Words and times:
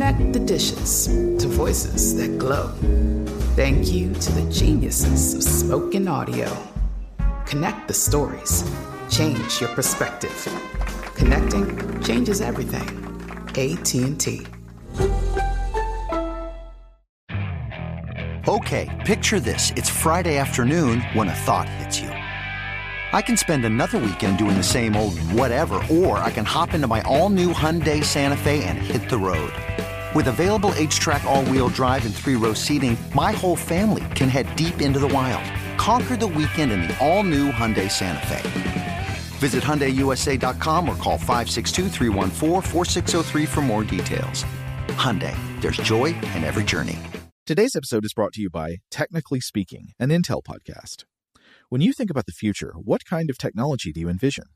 Connect 0.00 0.32
the 0.32 0.40
dishes 0.40 1.08
to 1.08 1.46
voices 1.46 2.16
that 2.16 2.38
glow. 2.38 2.68
Thank 3.54 3.92
you 3.92 4.14
to 4.14 4.32
the 4.32 4.50
geniuses 4.50 5.34
of 5.34 5.42
spoken 5.42 6.08
audio. 6.08 6.50
Connect 7.44 7.86
the 7.86 7.92
stories. 7.92 8.64
Change 9.10 9.60
your 9.60 9.68
perspective. 9.74 10.48
Connecting 11.16 12.02
changes 12.02 12.40
everything. 12.40 12.88
AT&T. 13.50 14.46
Okay, 18.48 19.02
picture 19.04 19.38
this. 19.38 19.70
It's 19.76 19.90
Friday 19.90 20.38
afternoon 20.38 21.02
when 21.12 21.28
a 21.28 21.34
thought 21.34 21.68
hits 21.68 22.00
you. 22.00 22.08
I 23.12 23.20
can 23.20 23.36
spend 23.36 23.66
another 23.66 23.98
weekend 23.98 24.38
doing 24.38 24.56
the 24.56 24.62
same 24.62 24.96
old 24.96 25.18
whatever, 25.34 25.74
or 25.90 26.16
I 26.18 26.30
can 26.30 26.46
hop 26.46 26.72
into 26.72 26.86
my 26.86 27.02
all-new 27.02 27.52
Hyundai 27.52 28.02
Santa 28.02 28.36
Fe 28.36 28.64
and 28.64 28.78
hit 28.78 29.10
the 29.10 29.18
road. 29.18 29.52
With 30.12 30.26
available 30.26 30.72
H-Track 30.74 31.22
all-wheel 31.24 31.68
drive 31.68 32.04
and 32.04 32.12
three-row 32.12 32.54
seating, 32.54 32.96
my 33.14 33.30
whole 33.30 33.54
family 33.54 34.04
can 34.16 34.28
head 34.28 34.54
deep 34.56 34.80
into 34.80 34.98
the 34.98 35.06
wild. 35.06 35.44
Conquer 35.78 36.16
the 36.16 36.26
weekend 36.26 36.72
in 36.72 36.82
the 36.82 36.98
all-new 36.98 37.52
Hyundai 37.52 37.88
Santa 37.88 38.26
Fe. 38.26 38.40
Visit 39.38 39.62
HyundaiUSA.com 39.62 40.88
or 40.88 40.96
call 40.96 41.16
562 41.16 41.90
for 43.46 43.60
more 43.62 43.84
details. 43.84 44.44
Hyundai, 44.88 45.36
there's 45.60 45.76
joy 45.76 46.06
in 46.06 46.42
every 46.42 46.64
journey. 46.64 46.98
Today's 47.46 47.76
episode 47.76 48.04
is 48.04 48.12
brought 48.12 48.32
to 48.32 48.42
you 48.42 48.50
by 48.50 48.78
Technically 48.90 49.40
Speaking, 49.40 49.92
an 50.00 50.08
Intel 50.08 50.42
podcast. 50.42 51.04
When 51.68 51.80
you 51.80 51.92
think 51.92 52.10
about 52.10 52.26
the 52.26 52.32
future, 52.32 52.72
what 52.82 53.04
kind 53.04 53.30
of 53.30 53.38
technology 53.38 53.92
do 53.92 54.00
you 54.00 54.08
envision? 54.08 54.46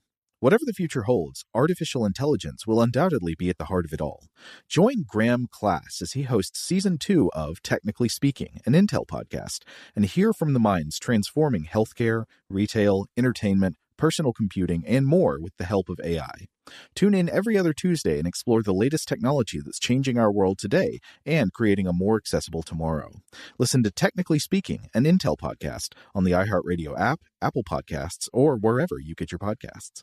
Whatever 0.44 0.66
the 0.66 0.74
future 0.74 1.04
holds, 1.04 1.46
artificial 1.54 2.04
intelligence 2.04 2.66
will 2.66 2.82
undoubtedly 2.82 3.34
be 3.34 3.48
at 3.48 3.56
the 3.56 3.64
heart 3.64 3.86
of 3.86 3.94
it 3.94 4.00
all. 4.02 4.26
Join 4.68 5.06
Graham 5.08 5.46
Class 5.50 6.02
as 6.02 6.12
he 6.12 6.24
hosts 6.24 6.60
season 6.60 6.98
two 6.98 7.30
of 7.32 7.62
Technically 7.62 8.10
Speaking, 8.10 8.60
an 8.66 8.74
Intel 8.74 9.06
podcast, 9.06 9.60
and 9.96 10.04
hear 10.04 10.34
from 10.34 10.52
the 10.52 10.60
minds 10.60 10.98
transforming 10.98 11.64
healthcare, 11.64 12.24
retail, 12.50 13.06
entertainment, 13.16 13.76
personal 13.96 14.34
computing, 14.34 14.84
and 14.86 15.06
more 15.06 15.40
with 15.40 15.56
the 15.56 15.64
help 15.64 15.88
of 15.88 15.98
AI. 16.04 16.48
Tune 16.94 17.14
in 17.14 17.30
every 17.30 17.56
other 17.56 17.72
Tuesday 17.72 18.18
and 18.18 18.28
explore 18.28 18.62
the 18.62 18.74
latest 18.74 19.08
technology 19.08 19.62
that's 19.64 19.80
changing 19.80 20.18
our 20.18 20.30
world 20.30 20.58
today 20.58 20.98
and 21.24 21.54
creating 21.54 21.86
a 21.86 21.92
more 21.94 22.18
accessible 22.18 22.62
tomorrow. 22.62 23.12
Listen 23.58 23.82
to 23.82 23.90
Technically 23.90 24.38
Speaking, 24.38 24.90
an 24.92 25.04
Intel 25.04 25.38
podcast 25.38 25.94
on 26.14 26.24
the 26.24 26.32
iHeartRadio 26.32 27.00
app, 27.00 27.20
Apple 27.40 27.64
Podcasts, 27.64 28.28
or 28.30 28.56
wherever 28.56 28.98
you 29.02 29.14
get 29.14 29.32
your 29.32 29.38
podcasts. 29.38 30.02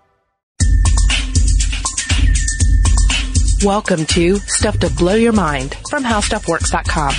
Welcome 3.63 4.07
to 4.07 4.37
Stuff 4.37 4.79
to 4.79 4.89
Blow 4.89 5.13
Your 5.13 5.33
Mind 5.33 5.75
from 5.91 6.03
HowStuffWorks.com. 6.03 7.13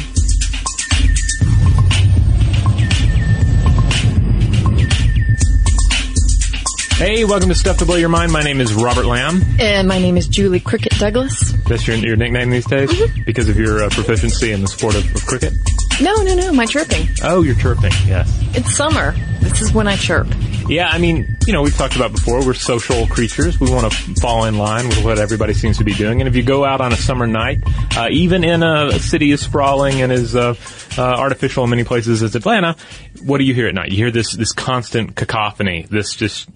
Hey, 6.97 7.25
welcome 7.25 7.48
to 7.48 7.54
Stuff 7.54 7.78
to 7.78 7.86
Blow 7.86 7.94
Your 7.94 8.08
Mind. 8.08 8.32
My 8.32 8.42
name 8.42 8.60
is 8.60 8.75
Robert 8.75 9.04
Lamb. 9.04 9.42
And 9.60 9.86
my 9.86 10.00
name 10.00 10.16
is 10.16 10.26
Julie 10.26 10.58
Cricket 10.58 10.98
Douglas. 10.98 11.52
That's 11.69 11.86
your, 11.86 11.97
your 11.98 12.16
nickname 12.16 12.50
these 12.50 12.66
days? 12.66 12.91
Mm-hmm. 12.91 13.22
Because 13.22 13.48
of 13.48 13.56
your 13.56 13.84
uh, 13.84 13.91
proficiency 13.91 14.50
in 14.50 14.62
the 14.62 14.69
sport 14.69 14.97
of, 14.97 15.14
of 15.14 15.25
cricket? 15.25 15.52
No, 16.00 16.12
no, 16.22 16.34
no, 16.34 16.52
my 16.52 16.66
chirping. 16.66 17.06
Oh, 17.22 17.42
you're 17.42 17.54
chirping, 17.54 17.92
yes. 18.04 18.36
It's 18.56 18.75
summer. 18.75 19.14
This 19.38 19.62
is 19.62 19.72
when 19.72 19.86
I 19.86 19.94
chirp. 19.94 20.26
Yeah, 20.68 20.88
I 20.88 20.98
mean, 20.98 21.36
you 21.46 21.52
know, 21.52 21.62
we've 21.62 21.76
talked 21.76 21.96
about 21.96 22.12
before, 22.12 22.44
we're 22.44 22.54
social 22.54 23.06
creatures. 23.06 23.58
We 23.60 23.70
want 23.70 23.92
to 23.92 23.98
fall 24.20 24.44
in 24.44 24.56
line 24.56 24.88
with 24.88 25.04
what 25.04 25.18
everybody 25.18 25.54
seems 25.54 25.78
to 25.78 25.84
be 25.84 25.92
doing. 25.94 26.20
And 26.20 26.28
if 26.28 26.36
you 26.36 26.42
go 26.42 26.64
out 26.64 26.80
on 26.80 26.92
a 26.92 26.96
summer 26.96 27.26
night, 27.26 27.58
uh, 27.96 28.08
even 28.10 28.44
in 28.44 28.62
a 28.62 28.92
city 28.98 29.32
as 29.32 29.40
sprawling 29.40 30.00
and 30.00 30.12
as 30.12 30.36
uh, 30.36 30.54
uh, 30.96 31.02
artificial 31.02 31.64
in 31.64 31.70
many 31.70 31.84
places 31.84 32.22
as 32.22 32.34
Atlanta, 32.34 32.76
what 33.24 33.38
do 33.38 33.44
you 33.44 33.54
hear 33.54 33.68
at 33.68 33.74
night? 33.74 33.90
You 33.90 33.96
hear 33.96 34.10
this, 34.10 34.32
this 34.32 34.52
constant 34.52 35.16
cacophony, 35.16 35.86
this 35.90 36.14
just 36.14 36.48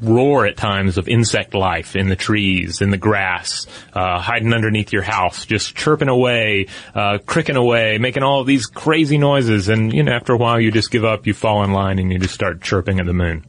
roar 0.00 0.46
at 0.46 0.56
times 0.56 0.98
of 0.98 1.08
insect 1.08 1.54
life 1.54 1.96
in 1.96 2.08
the 2.08 2.16
trees, 2.16 2.80
in 2.80 2.90
the 2.90 2.96
grass, 2.96 3.66
uh, 3.92 4.20
hiding 4.20 4.52
underneath 4.52 4.92
your 4.92 5.02
house, 5.02 5.46
just 5.46 5.74
chirping 5.74 6.08
away, 6.08 6.66
uh, 6.94 7.18
cricking 7.26 7.56
away, 7.56 7.98
making 7.98 8.22
all 8.22 8.44
these 8.44 8.66
crazy 8.66 9.18
noises. 9.18 9.68
And, 9.68 9.92
you 9.92 10.02
know, 10.02 10.12
after 10.12 10.32
a 10.32 10.36
while 10.36 10.60
you 10.60 10.70
just 10.70 10.90
give 10.90 11.04
up, 11.04 11.26
you 11.26 11.34
fall 11.34 11.62
in 11.64 11.72
line 11.72 11.98
and 11.98 12.12
you 12.12 12.18
just 12.18 12.34
start 12.34 12.62
chirping 12.62 13.00
at 13.00 13.06
the 13.06 13.12
moon. 13.12 13.44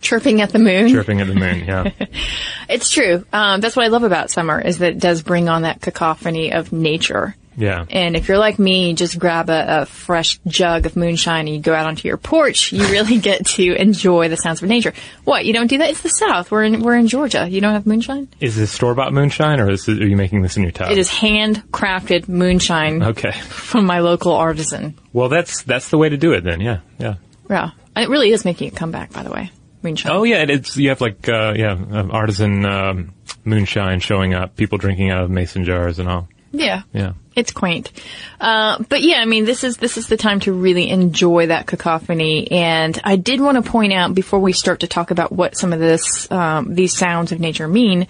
Chirping 0.00 0.40
at 0.40 0.50
the 0.50 0.58
moon. 0.58 0.88
Chirping 0.88 1.20
at 1.20 1.26
the 1.26 1.34
moon, 1.34 1.64
yeah. 1.66 1.90
It's 2.68 2.88
true. 2.88 3.26
Um, 3.32 3.60
that's 3.60 3.74
what 3.74 3.84
I 3.84 3.88
love 3.88 4.04
about 4.04 4.30
summer 4.30 4.60
is 4.60 4.78
that 4.78 4.92
it 4.92 4.98
does 5.00 5.22
bring 5.22 5.48
on 5.48 5.62
that 5.62 5.80
cacophony 5.80 6.52
of 6.52 6.72
nature. 6.72 7.34
Yeah. 7.56 7.84
And 7.90 8.16
if 8.16 8.28
you're 8.28 8.38
like 8.38 8.58
me, 8.58 8.94
just 8.94 9.18
grab 9.18 9.50
a, 9.50 9.82
a, 9.82 9.86
fresh 9.86 10.38
jug 10.46 10.86
of 10.86 10.96
moonshine 10.96 11.46
and 11.46 11.56
you 11.56 11.60
go 11.60 11.74
out 11.74 11.86
onto 11.86 12.08
your 12.08 12.16
porch, 12.16 12.72
you 12.72 12.86
really 12.88 13.18
get 13.20 13.46
to 13.46 13.74
enjoy 13.74 14.28
the 14.28 14.36
sounds 14.36 14.62
of 14.62 14.68
nature. 14.68 14.92
What? 15.24 15.44
You 15.44 15.52
don't 15.52 15.66
do 15.66 15.78
that? 15.78 15.90
It's 15.90 16.00
the 16.00 16.08
South. 16.08 16.50
We're 16.50 16.64
in, 16.64 16.80
we're 16.80 16.96
in 16.96 17.08
Georgia. 17.08 17.48
You 17.48 17.60
don't 17.60 17.72
have 17.72 17.86
moonshine? 17.86 18.28
Is 18.40 18.56
this 18.56 18.72
store-bought 18.72 19.12
moonshine 19.12 19.60
or 19.60 19.70
is 19.70 19.88
it, 19.88 20.02
are 20.02 20.06
you 20.06 20.16
making 20.16 20.42
this 20.42 20.56
in 20.56 20.62
your 20.62 20.72
tub? 20.72 20.90
It 20.90 20.98
is 20.98 21.10
handcrafted 21.10 22.28
moonshine. 22.28 23.02
Okay. 23.02 23.32
From 23.40 23.86
my 23.86 24.00
local 24.00 24.32
artisan. 24.32 24.98
Well, 25.12 25.28
that's, 25.28 25.62
that's 25.62 25.90
the 25.90 25.98
way 25.98 26.08
to 26.08 26.16
do 26.16 26.32
it 26.32 26.44
then. 26.44 26.60
Yeah. 26.60 26.80
Yeah. 26.98 27.16
Yeah. 27.48 27.70
It 27.96 28.08
really 28.08 28.30
is 28.30 28.44
making 28.44 28.68
a 28.68 28.70
comeback, 28.70 29.12
by 29.12 29.22
the 29.22 29.30
way. 29.30 29.50
Moonshine. 29.82 30.12
Oh 30.12 30.24
yeah, 30.24 30.44
it's 30.46 30.76
you 30.76 30.90
have 30.90 31.00
like 31.00 31.26
uh, 31.26 31.54
yeah 31.56 31.74
artisan 32.10 32.66
um, 32.66 33.14
moonshine 33.44 34.00
showing 34.00 34.34
up, 34.34 34.54
people 34.54 34.76
drinking 34.76 35.10
out 35.10 35.24
of 35.24 35.30
mason 35.30 35.64
jars 35.64 35.98
and 35.98 36.06
all. 36.06 36.28
Yeah. 36.52 36.82
Yeah. 36.92 37.12
It's 37.36 37.52
quaint. 37.52 37.92
Uh, 38.40 38.82
but 38.88 39.02
yeah, 39.02 39.18
I 39.18 39.24
mean, 39.24 39.44
this 39.44 39.64
is, 39.64 39.76
this 39.76 39.96
is 39.96 40.08
the 40.08 40.16
time 40.16 40.40
to 40.40 40.52
really 40.52 40.90
enjoy 40.90 41.46
that 41.46 41.66
cacophony. 41.66 42.50
And 42.50 43.00
I 43.04 43.16
did 43.16 43.40
want 43.40 43.64
to 43.64 43.70
point 43.70 43.92
out 43.92 44.14
before 44.14 44.40
we 44.40 44.52
start 44.52 44.80
to 44.80 44.86
talk 44.86 45.10
about 45.10 45.32
what 45.32 45.56
some 45.56 45.72
of 45.72 45.78
this, 45.78 46.30
um, 46.30 46.74
these 46.74 46.96
sounds 46.96 47.32
of 47.32 47.40
nature 47.40 47.68
mean, 47.68 48.08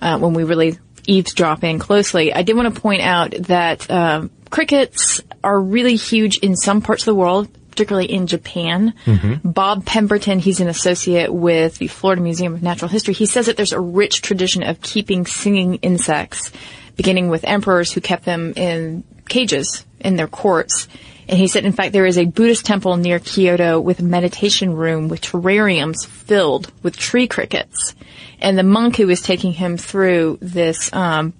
uh, 0.00 0.18
when 0.18 0.34
we 0.34 0.44
really 0.44 0.78
eavesdrop 1.06 1.62
in 1.62 1.78
closely, 1.78 2.32
I 2.32 2.42
did 2.42 2.56
want 2.56 2.74
to 2.74 2.80
point 2.80 3.02
out 3.02 3.32
that, 3.32 3.90
um, 3.90 4.30
crickets 4.50 5.20
are 5.42 5.60
really 5.60 5.96
huge 5.96 6.38
in 6.38 6.56
some 6.56 6.80
parts 6.80 7.02
of 7.02 7.06
the 7.06 7.14
world 7.14 7.48
particularly 7.74 8.06
in 8.06 8.28
Japan. 8.28 8.94
Mm-hmm. 9.04 9.50
Bob 9.50 9.84
Pemberton, 9.84 10.38
he's 10.38 10.60
an 10.60 10.68
associate 10.68 11.34
with 11.34 11.76
the 11.78 11.88
Florida 11.88 12.22
Museum 12.22 12.54
of 12.54 12.62
Natural 12.62 12.88
History. 12.88 13.14
He 13.14 13.26
says 13.26 13.46
that 13.46 13.56
there's 13.56 13.72
a 13.72 13.80
rich 13.80 14.22
tradition 14.22 14.62
of 14.62 14.80
keeping 14.80 15.26
singing 15.26 15.74
insects, 15.76 16.52
beginning 16.96 17.28
with 17.28 17.44
emperors 17.44 17.92
who 17.92 18.00
kept 18.00 18.24
them 18.24 18.52
in 18.56 19.04
cages 19.28 19.84
in 20.00 20.16
their 20.16 20.28
courts. 20.28 20.88
And 21.26 21.38
he 21.38 21.48
said, 21.48 21.64
in 21.64 21.72
fact, 21.72 21.92
there 21.92 22.06
is 22.06 22.18
a 22.18 22.26
Buddhist 22.26 22.66
temple 22.66 22.96
near 22.96 23.18
Kyoto 23.18 23.80
with 23.80 24.00
a 24.00 24.04
meditation 24.04 24.74
room 24.74 25.08
with 25.08 25.22
terrariums 25.22 26.06
filled 26.06 26.70
with 26.82 26.96
tree 26.96 27.26
crickets. 27.26 27.94
And 28.40 28.58
the 28.58 28.62
monk 28.62 28.96
who 28.96 29.06
was 29.06 29.22
taking 29.22 29.52
him 29.52 29.78
through 29.78 30.38
this 30.42 30.92
um, 30.92 31.32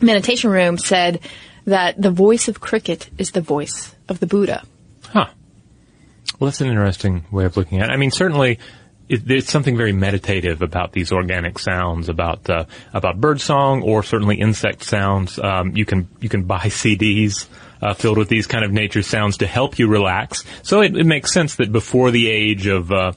meditation 0.00 0.50
room 0.50 0.78
said 0.78 1.20
that 1.64 2.00
the 2.00 2.10
voice 2.10 2.48
of 2.48 2.60
cricket 2.60 3.10
is 3.18 3.32
the 3.32 3.40
voice 3.40 3.94
of 4.08 4.20
the 4.20 4.26
Buddha. 4.26 4.62
Huh. 5.04 5.26
Well, 6.38 6.50
that's 6.50 6.60
an 6.60 6.68
interesting 6.68 7.24
way 7.30 7.44
of 7.44 7.56
looking 7.56 7.80
at 7.80 7.90
it. 7.90 7.92
I 7.92 7.96
mean, 7.96 8.10
certainly, 8.10 8.58
it, 9.12 9.26
there's 9.26 9.48
something 9.48 9.76
very 9.76 9.92
meditative 9.92 10.62
about 10.62 10.92
these 10.92 11.12
organic 11.12 11.58
sounds, 11.58 12.08
about 12.08 12.48
uh, 12.48 12.64
about 12.94 13.20
bird 13.20 13.40
song 13.40 13.82
or 13.82 14.02
certainly 14.02 14.40
insect 14.40 14.82
sounds. 14.82 15.38
Um, 15.38 15.76
you 15.76 15.84
can 15.84 16.08
you 16.20 16.28
can 16.28 16.44
buy 16.44 16.66
CDs 16.66 17.46
uh, 17.82 17.94
filled 17.94 18.18
with 18.18 18.28
these 18.28 18.46
kind 18.46 18.64
of 18.64 18.72
nature 18.72 19.02
sounds 19.02 19.38
to 19.38 19.46
help 19.46 19.78
you 19.78 19.86
relax. 19.86 20.44
So 20.62 20.80
it, 20.80 20.96
it 20.96 21.04
makes 21.04 21.32
sense 21.32 21.56
that 21.56 21.70
before 21.70 22.10
the 22.10 22.30
age 22.30 22.66
of 22.66 22.90
uh, 22.90 23.12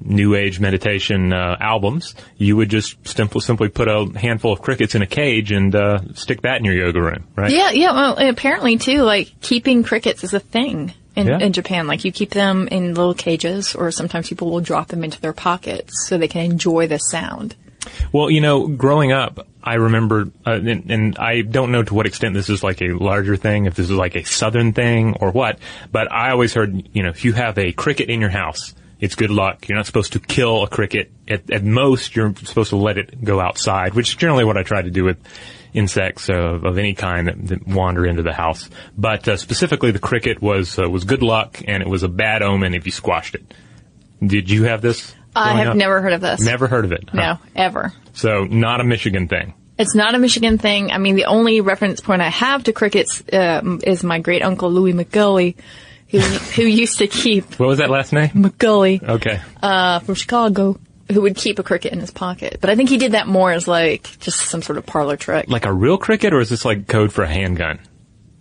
new 0.00 0.36
age 0.36 0.60
meditation 0.60 1.32
uh, 1.32 1.56
albums, 1.58 2.14
you 2.36 2.56
would 2.56 2.68
just 2.68 3.08
simply 3.08 3.40
simply 3.40 3.68
put 3.68 3.88
a 3.88 4.06
handful 4.16 4.52
of 4.52 4.62
crickets 4.62 4.94
in 4.94 5.02
a 5.02 5.06
cage 5.06 5.50
and 5.50 5.74
uh, 5.74 6.14
stick 6.14 6.42
that 6.42 6.58
in 6.58 6.64
your 6.64 6.74
yoga 6.74 7.00
room, 7.00 7.26
right? 7.34 7.50
Yeah, 7.50 7.70
yeah. 7.70 7.92
Well, 7.92 8.16
apparently 8.16 8.78
too, 8.78 9.02
like 9.02 9.40
keeping 9.40 9.82
crickets 9.82 10.22
is 10.22 10.34
a 10.34 10.40
thing 10.40 10.94
in, 11.16 11.26
Yeah. 11.26 11.38
in 11.38 11.52
Japan. 11.52 11.86
Like 11.86 12.04
you 12.04 12.12
keep 12.12 12.30
them 12.30 12.68
in 12.68 12.94
little 12.94 13.14
cages, 13.14 13.74
or 13.74 13.90
sometimes 13.90 14.28
people 14.28 14.50
will 14.50 14.60
drop 14.60 14.88
them 14.88 15.04
into 15.04 15.20
their 15.20 15.32
pockets 15.32 16.06
so 16.06 16.18
they 16.18 16.28
can 16.28 16.44
enjoy 16.44 16.86
the 16.86 16.98
sound. 16.98 17.54
Well, 18.12 18.30
you 18.30 18.40
know, 18.40 18.66
growing 18.68 19.12
up, 19.12 19.46
I 19.62 19.74
remember, 19.74 20.30
uh, 20.46 20.52
and, 20.52 20.90
and 20.90 21.18
I 21.18 21.42
don't 21.42 21.72
know 21.72 21.82
to 21.82 21.94
what 21.94 22.06
extent 22.06 22.34
this 22.34 22.48
is 22.50 22.62
like 22.62 22.80
a 22.82 22.92
larger 22.92 23.36
thing, 23.36 23.66
if 23.66 23.74
this 23.74 23.86
is 23.86 23.96
like 23.96 24.16
a 24.16 24.24
southern 24.24 24.72
thing 24.72 25.16
or 25.20 25.30
what, 25.30 25.58
but 25.90 26.10
I 26.12 26.30
always 26.30 26.54
heard, 26.54 26.88
you 26.94 27.02
know, 27.02 27.10
if 27.10 27.24
you 27.24 27.32
have 27.32 27.58
a 27.58 27.72
cricket 27.72 28.10
in 28.10 28.20
your 28.20 28.30
house, 28.30 28.74
it's 29.00 29.14
good 29.14 29.30
luck. 29.30 29.66
You're 29.68 29.76
not 29.76 29.86
supposed 29.86 30.12
to 30.12 30.20
kill 30.20 30.62
a 30.62 30.68
cricket. 30.68 31.10
At, 31.26 31.50
at 31.50 31.64
most, 31.64 32.14
you're 32.14 32.34
supposed 32.36 32.70
to 32.70 32.76
let 32.76 32.98
it 32.98 33.24
go 33.24 33.40
outside, 33.40 33.94
which 33.94 34.10
is 34.10 34.14
generally 34.14 34.44
what 34.44 34.58
I 34.58 34.62
try 34.62 34.82
to 34.82 34.90
do 34.90 35.04
with 35.04 35.16
insects 35.72 36.28
of, 36.28 36.64
of 36.64 36.78
any 36.78 36.94
kind 36.94 37.28
that, 37.28 37.46
that 37.48 37.66
wander 37.66 38.06
into 38.06 38.22
the 38.22 38.32
house. 38.32 38.68
But 38.96 39.28
uh, 39.28 39.36
specifically, 39.36 39.90
the 39.90 39.98
cricket 39.98 40.40
was 40.42 40.78
uh, 40.78 40.88
was 40.88 41.04
good 41.04 41.22
luck, 41.22 41.60
and 41.66 41.82
it 41.82 41.88
was 41.88 42.02
a 42.02 42.08
bad 42.08 42.42
omen 42.42 42.74
if 42.74 42.86
you 42.86 42.92
squashed 42.92 43.34
it. 43.34 43.54
Did 44.24 44.50
you 44.50 44.64
have 44.64 44.82
this? 44.82 45.14
I 45.34 45.58
have 45.58 45.68
up? 45.68 45.76
never 45.76 46.00
heard 46.02 46.12
of 46.12 46.20
this. 46.20 46.40
Never 46.40 46.66
heard 46.66 46.84
of 46.84 46.92
it. 46.92 47.08
huh? 47.10 47.16
No, 47.16 47.38
ever. 47.54 47.92
So 48.14 48.44
not 48.44 48.80
a 48.80 48.84
Michigan 48.84 49.28
thing. 49.28 49.54
It's 49.78 49.94
not 49.94 50.14
a 50.14 50.18
Michigan 50.18 50.58
thing. 50.58 50.90
I 50.90 50.98
mean, 50.98 51.14
the 51.16 51.24
only 51.24 51.60
reference 51.62 52.00
point 52.00 52.20
I 52.20 52.28
have 52.28 52.64
to 52.64 52.72
crickets 52.74 53.22
um, 53.32 53.80
is 53.82 54.04
my 54.04 54.18
great 54.18 54.42
uncle 54.42 54.70
Louis 54.70 54.92
McGully, 54.92 55.54
who 56.08 56.18
who 56.18 56.62
used 56.64 56.98
to 56.98 57.06
keep 57.06 57.54
What 57.58 57.66
was 57.68 57.78
that 57.78 57.88
last 57.88 58.12
name? 58.12 58.28
McGully 58.30 59.02
Okay. 59.02 59.40
uh, 59.62 60.00
from 60.00 60.16
Chicago, 60.16 60.78
who 61.12 61.22
would 61.22 61.36
keep 61.36 61.58
a 61.58 61.62
cricket 61.62 61.92
in 61.92 62.00
his 62.00 62.10
pocket. 62.10 62.58
But 62.60 62.70
I 62.70 62.76
think 62.76 62.88
he 62.88 62.98
did 62.98 63.12
that 63.12 63.26
more 63.26 63.52
as 63.52 63.68
like 63.68 64.18
just 64.20 64.40
some 64.40 64.62
sort 64.62 64.78
of 64.78 64.86
parlor 64.86 65.16
trick. 65.16 65.48
Like 65.48 65.66
a 65.66 65.72
real 65.72 65.98
cricket, 65.98 66.32
or 66.32 66.40
is 66.40 66.48
this 66.48 66.64
like 66.64 66.86
code 66.86 67.12
for 67.12 67.22
a 67.22 67.28
handgun? 67.28 67.80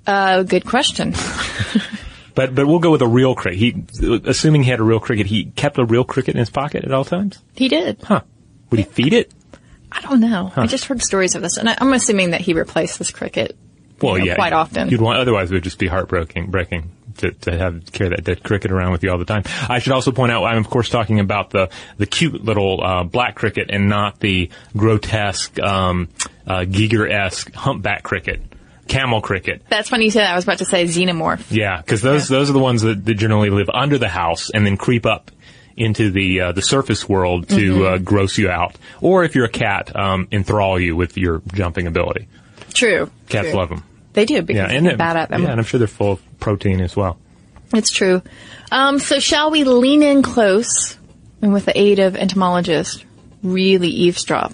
Uh, 0.08 0.44
good 0.44 0.66
question. 0.66 1.14
But 2.40 2.56
but 2.56 2.68
we'll 2.68 2.80
go 2.80 2.92
with 2.92 3.02
a 3.02 3.08
real 3.08 3.36
cricket. 3.36 3.60
He, 3.60 3.84
assuming 4.24 4.64
he 4.64 4.70
had 4.70 4.80
a 4.80 4.84
real 4.84 5.02
cricket, 5.02 5.26
he 5.28 5.52
kept 5.52 5.78
a 5.78 5.84
real 5.84 6.06
cricket 6.06 6.36
in 6.36 6.40
his 6.40 6.50
pocket 6.50 6.86
at 6.86 6.92
all 6.94 7.04
times. 7.04 7.44
He 7.54 7.68
did. 7.68 8.02
Huh? 8.02 8.22
Would 8.70 8.80
he 8.80 8.86
feed 8.86 9.12
it? 9.12 9.34
I 9.92 10.00
don't 10.00 10.22
know. 10.22 10.50
I 10.56 10.66
just 10.66 10.86
heard 10.86 11.02
stories 11.02 11.36
of 11.36 11.42
this, 11.42 11.58
and 11.58 11.68
I, 11.68 11.76
I'm 11.82 11.92
assuming 11.92 12.30
that 12.30 12.40
he 12.40 12.54
replaced 12.54 12.98
this 12.98 13.12
cricket. 13.12 13.58
Well, 14.02 14.18
know, 14.18 14.24
yeah, 14.24 14.36
quite 14.36 14.54
often. 14.54 14.88
You'd 14.88 15.02
want 15.02 15.20
otherwise 15.20 15.52
it 15.52 15.56
would 15.56 15.66
just 15.66 15.80
be 15.80 15.88
heartbreaking, 15.88 16.50
breaking 16.50 16.92
to, 17.20 17.32
to 17.32 17.58
have 17.58 17.92
carry 17.92 18.10
that 18.10 18.24
dead 18.24 18.44
cricket 18.44 18.72
around 18.72 18.92
with 18.92 19.04
you 19.04 19.12
all 19.12 19.18
the 19.18 19.26
time. 19.26 19.44
I 19.70 19.80
should 19.80 19.94
also 19.94 20.12
point 20.12 20.32
out 20.32 20.44
I'm 20.44 20.58
of 20.58 20.70
course 20.70 20.90
talking 20.90 21.20
about 21.20 21.52
the 21.52 21.70
the 21.98 22.06
cute 22.06 22.44
little 22.44 22.84
uh, 22.84 23.04
black 23.04 23.36
cricket 23.36 23.70
and 23.70 23.88
not 23.88 24.20
the 24.20 24.50
grotesque 24.76 25.60
um, 25.60 26.10
uh, 26.48 26.62
Giger 26.62 27.10
esque 27.10 27.54
humpback 27.54 28.04
cricket, 28.04 28.42
camel 28.88 29.22
cricket. 29.22 29.62
That's 29.70 29.90
funny 29.90 30.06
you 30.06 30.12
said 30.12 30.22
that. 30.24 30.32
I 30.32 30.36
was 30.36 30.44
about 30.46 30.58
to 30.60 30.66
say 30.66 30.86
xenomorph. 30.86 31.46
Yeah, 31.52 31.78
because 31.78 32.02
those 32.02 32.28
those 32.28 32.50
are 32.50 32.54
the 32.54 32.60
ones 32.60 32.82
that, 32.82 33.06
that 33.06 33.14
generally 33.16 33.50
live 33.50 33.70
under 33.74 33.98
the 33.98 34.10
house 34.10 34.50
and 34.50 34.66
then 34.66 34.78
creep 34.78 35.06
up 35.06 35.32
into 35.78 36.12
the 36.12 36.42
uh, 36.42 36.52
the 36.52 36.62
surface 36.62 37.08
world 37.08 37.48
to 37.50 37.56
Mm-hmm. 37.56 37.86
uh, 37.86 37.98
gross 38.00 38.38
you 38.38 38.50
out, 38.50 38.76
or 39.00 39.24
if 39.24 39.36
you're 39.36 39.46
a 39.46 39.50
cat, 39.50 39.96
um, 39.96 40.28
enthrall 40.32 40.80
you 40.80 40.96
with 40.96 41.18
your 41.18 41.42
jumping 41.54 41.88
ability. 41.88 42.28
True. 42.74 43.10
Cats 43.30 43.50
True. 43.50 43.58
love 43.58 43.70
them. 43.70 43.84
They 44.20 44.26
do 44.26 44.42
because 44.42 44.58
Yeah, 44.60 44.68
they're 44.68 44.78
and 44.78 44.88
it- 44.88 44.98
bad 44.98 45.16
at 45.16 45.30
them. 45.30 45.44
Yeah, 45.44 45.52
and 45.52 45.60
I'm 45.62 45.66
sure 45.66 45.78
they're 45.78 45.88
full 45.88 46.12
of 46.14 46.40
protein 46.42 46.82
as 46.82 46.94
well. 46.96 47.18
It's 47.74 47.90
true. 47.92 48.22
Um, 48.72 49.00
so 49.00 49.20
shall 49.20 49.50
we 49.50 49.64
lean 49.64 50.04
in 50.04 50.22
close 50.24 50.98
and 51.42 51.54
with 51.54 51.66
the 51.66 51.80
aid 51.80 52.00
of 52.00 52.16
entomologists 52.18 53.04
really 53.44 53.88
eavesdrop 53.88 54.54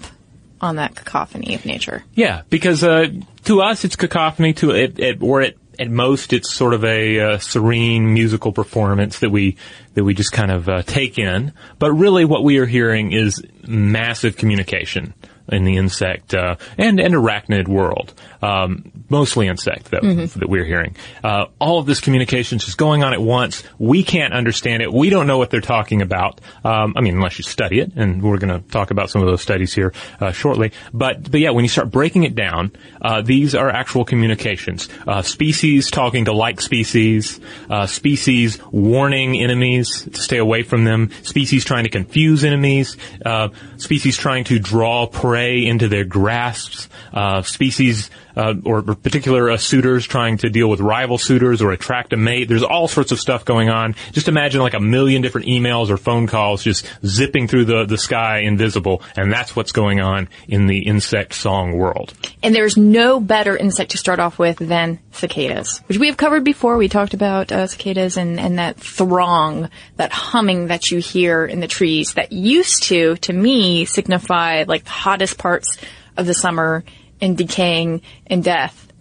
on 0.60 0.76
that 0.76 0.94
cacophony 0.94 1.54
of 1.56 1.64
nature? 1.66 2.04
Yeah, 2.14 2.42
because 2.48 2.84
uh, 2.84 3.06
to 3.44 3.60
us 3.62 3.84
it's 3.84 3.96
cacophony. 3.96 4.52
To 4.54 4.70
it, 4.70 4.98
it 5.00 5.18
or 5.22 5.40
at 5.42 5.54
at 5.78 5.90
most 5.90 6.32
it's 6.32 6.52
sort 6.54 6.72
of 6.74 6.84
a 6.84 7.18
uh, 7.20 7.38
serene 7.38 8.14
musical 8.14 8.52
performance 8.52 9.18
that 9.18 9.30
we 9.30 9.56
that 9.94 10.04
we 10.04 10.14
just 10.14 10.30
kind 10.32 10.50
of 10.52 10.68
uh, 10.68 10.82
take 10.82 11.18
in. 11.18 11.52
But 11.78 11.92
really, 11.92 12.24
what 12.24 12.44
we 12.44 12.58
are 12.58 12.66
hearing 12.66 13.12
is 13.12 13.42
massive 13.66 14.36
communication 14.36 15.14
in 15.48 15.64
the 15.64 15.76
insect 15.76 16.34
uh, 16.34 16.56
and 16.78 17.00
and 17.00 17.14
arachnid 17.14 17.68
world. 17.68 18.12
Um, 18.42 18.92
mostly 19.08 19.48
insect 19.48 19.90
though 19.90 20.00
that 20.00 20.48
we're 20.48 20.64
hearing. 20.64 20.96
Uh, 21.22 21.46
all 21.60 21.78
of 21.78 21.86
this 21.86 22.00
communication 22.00 22.56
is 22.56 22.64
just 22.64 22.78
going 22.78 23.02
on 23.02 23.12
at 23.12 23.20
once. 23.20 23.62
We 23.78 24.02
can't 24.02 24.34
understand 24.34 24.82
it. 24.82 24.92
We 24.92 25.10
don't 25.10 25.26
know 25.26 25.38
what 25.38 25.50
they're 25.50 25.60
talking 25.60 26.02
about. 26.02 26.40
Um, 26.64 26.94
I 26.96 27.00
mean, 27.00 27.14
unless 27.14 27.38
you 27.38 27.44
study 27.44 27.80
it, 27.80 27.92
and 27.96 28.22
we're 28.22 28.38
going 28.38 28.62
to 28.62 28.68
talk 28.68 28.90
about 28.90 29.10
some 29.10 29.22
of 29.22 29.28
those 29.28 29.42
studies 29.42 29.72
here 29.72 29.92
uh, 30.20 30.32
shortly. 30.32 30.72
But 30.92 31.30
but 31.30 31.40
yeah, 31.40 31.50
when 31.50 31.64
you 31.64 31.68
start 31.68 31.90
breaking 31.90 32.24
it 32.24 32.34
down, 32.34 32.72
uh, 33.00 33.22
these 33.22 33.54
are 33.54 33.70
actual 33.70 34.04
communications. 34.04 34.88
Uh, 35.06 35.22
species 35.22 35.90
talking 35.90 36.26
to 36.26 36.32
like 36.32 36.60
species. 36.60 37.40
Uh, 37.70 37.86
species 37.86 38.60
warning 38.72 39.40
enemies 39.40 40.08
to 40.12 40.20
stay 40.20 40.38
away 40.38 40.62
from 40.62 40.84
them. 40.84 41.10
Species 41.22 41.64
trying 41.64 41.84
to 41.84 41.90
confuse 41.90 42.44
enemies. 42.44 42.96
Uh, 43.24 43.48
species 43.76 44.16
trying 44.16 44.44
to 44.44 44.58
draw 44.58 45.06
prey 45.06 45.35
into 45.44 45.88
their 45.88 46.04
grasps. 46.04 46.88
Uh, 47.12 47.42
species 47.42 48.10
uh, 48.36 48.54
or 48.64 48.82
particular 48.82 49.50
uh, 49.50 49.56
suitors 49.56 50.06
trying 50.06 50.36
to 50.36 50.50
deal 50.50 50.68
with 50.68 50.80
rival 50.80 51.18
suitors 51.18 51.62
or 51.62 51.72
attract 51.72 52.12
a 52.12 52.16
mate. 52.16 52.48
There's 52.48 52.62
all 52.62 52.88
sorts 52.88 53.12
of 53.12 53.18
stuff 53.18 53.44
going 53.44 53.70
on. 53.70 53.94
Just 54.12 54.28
imagine 54.28 54.60
like 54.60 54.74
a 54.74 54.80
million 54.80 55.22
different 55.22 55.46
emails 55.46 55.88
or 55.88 55.96
phone 55.96 56.26
calls 56.26 56.62
just 56.62 56.86
zipping 57.04 57.48
through 57.48 57.64
the, 57.64 57.86
the 57.86 57.96
sky 57.98 58.40
invisible, 58.40 59.02
and 59.16 59.32
that's 59.32 59.56
what's 59.56 59.72
going 59.72 60.00
on 60.00 60.28
in 60.46 60.66
the 60.66 60.80
insect 60.80 61.34
song 61.34 61.76
world. 61.76 62.12
And 62.42 62.54
there's 62.54 62.76
no 62.76 63.20
better 63.20 63.56
insect 63.56 63.92
to 63.92 63.98
start 63.98 64.20
off 64.20 64.38
with 64.38 64.58
than 64.58 64.98
cicadas, 65.12 65.78
which 65.86 65.98
we 65.98 66.08
have 66.08 66.16
covered 66.16 66.44
before. 66.44 66.76
We 66.76 66.88
talked 66.88 67.14
about 67.14 67.50
uh, 67.50 67.66
cicadas 67.66 68.18
and, 68.18 68.38
and 68.38 68.58
that 68.58 68.76
throng, 68.76 69.70
that 69.96 70.12
humming 70.12 70.66
that 70.66 70.90
you 70.90 70.98
hear 70.98 71.46
in 71.46 71.60
the 71.60 71.66
trees 71.66 72.14
that 72.14 72.32
used 72.32 72.84
to, 72.84 73.16
to 73.16 73.32
me, 73.32 73.86
signify 73.86 74.64
like 74.68 74.84
the 74.84 74.90
hottest 74.90 75.25
parts 75.34 75.76
of 76.16 76.26
the 76.26 76.34
summer 76.34 76.84
and 77.20 77.36
decaying 77.36 78.02
and 78.26 78.42
death. 78.44 78.92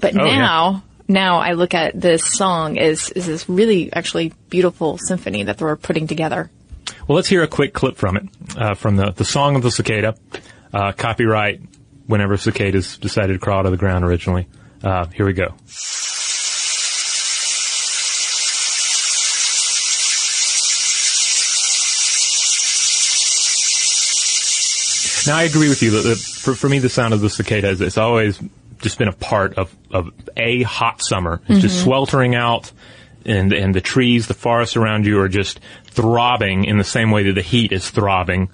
But 0.00 0.16
Oh, 0.18 0.24
yeah. 0.24 0.38
now, 0.38 0.84
now 1.08 1.38
I 1.38 1.52
look 1.52 1.74
at 1.74 1.98
this 1.98 2.24
song 2.24 2.78
as, 2.78 3.10
as 3.10 3.26
this 3.26 3.48
really 3.48 3.92
actually 3.92 4.32
beautiful 4.48 4.98
symphony 4.98 5.44
that 5.44 5.58
they're 5.58 5.76
putting 5.76 6.06
together. 6.06 6.50
Well, 7.06 7.16
let's 7.16 7.28
hear 7.28 7.42
a 7.42 7.48
quick 7.48 7.72
clip 7.72 7.96
from 7.96 8.16
it, 8.16 8.24
uh, 8.56 8.74
from 8.74 8.96
the, 8.96 9.10
the 9.12 9.24
Song 9.24 9.56
of 9.56 9.62
the 9.62 9.70
Cicada, 9.70 10.14
uh, 10.72 10.92
copyright 10.92 11.60
whenever 12.06 12.36
cicadas 12.36 12.98
decided 12.98 13.34
to 13.34 13.38
crawl 13.38 13.60
out 13.60 13.66
of 13.66 13.72
the 13.72 13.78
ground 13.78 14.04
originally. 14.04 14.48
Uh, 14.82 15.06
here 15.06 15.26
we 15.26 15.32
go. 15.32 15.54
Now, 25.26 25.36
I 25.36 25.44
agree 25.44 25.68
with 25.68 25.82
you 25.82 26.14
for, 26.14 26.54
for 26.54 26.68
me, 26.68 26.78
the 26.78 26.88
sound 26.88 27.14
of 27.14 27.20
the 27.20 27.30
cicada 27.30 27.68
is 27.68 27.80
it's 27.80 27.98
always 27.98 28.40
just 28.80 28.98
been 28.98 29.08
a 29.08 29.12
part 29.12 29.54
of, 29.54 29.74
of 29.90 30.10
a 30.36 30.62
hot 30.62 31.02
summer. 31.02 31.40
It's 31.48 31.60
just 31.60 31.76
mm-hmm. 31.76 31.84
sweltering 31.84 32.34
out, 32.34 32.72
and 33.24 33.52
and 33.52 33.74
the 33.74 33.80
trees, 33.80 34.26
the 34.26 34.34
forests 34.34 34.76
around 34.76 35.06
you 35.06 35.20
are 35.20 35.28
just 35.28 35.60
throbbing 35.86 36.64
in 36.64 36.78
the 36.78 36.84
same 36.84 37.10
way 37.10 37.24
that 37.24 37.34
the 37.34 37.42
heat 37.42 37.72
is 37.72 37.88
throbbing. 37.90 38.50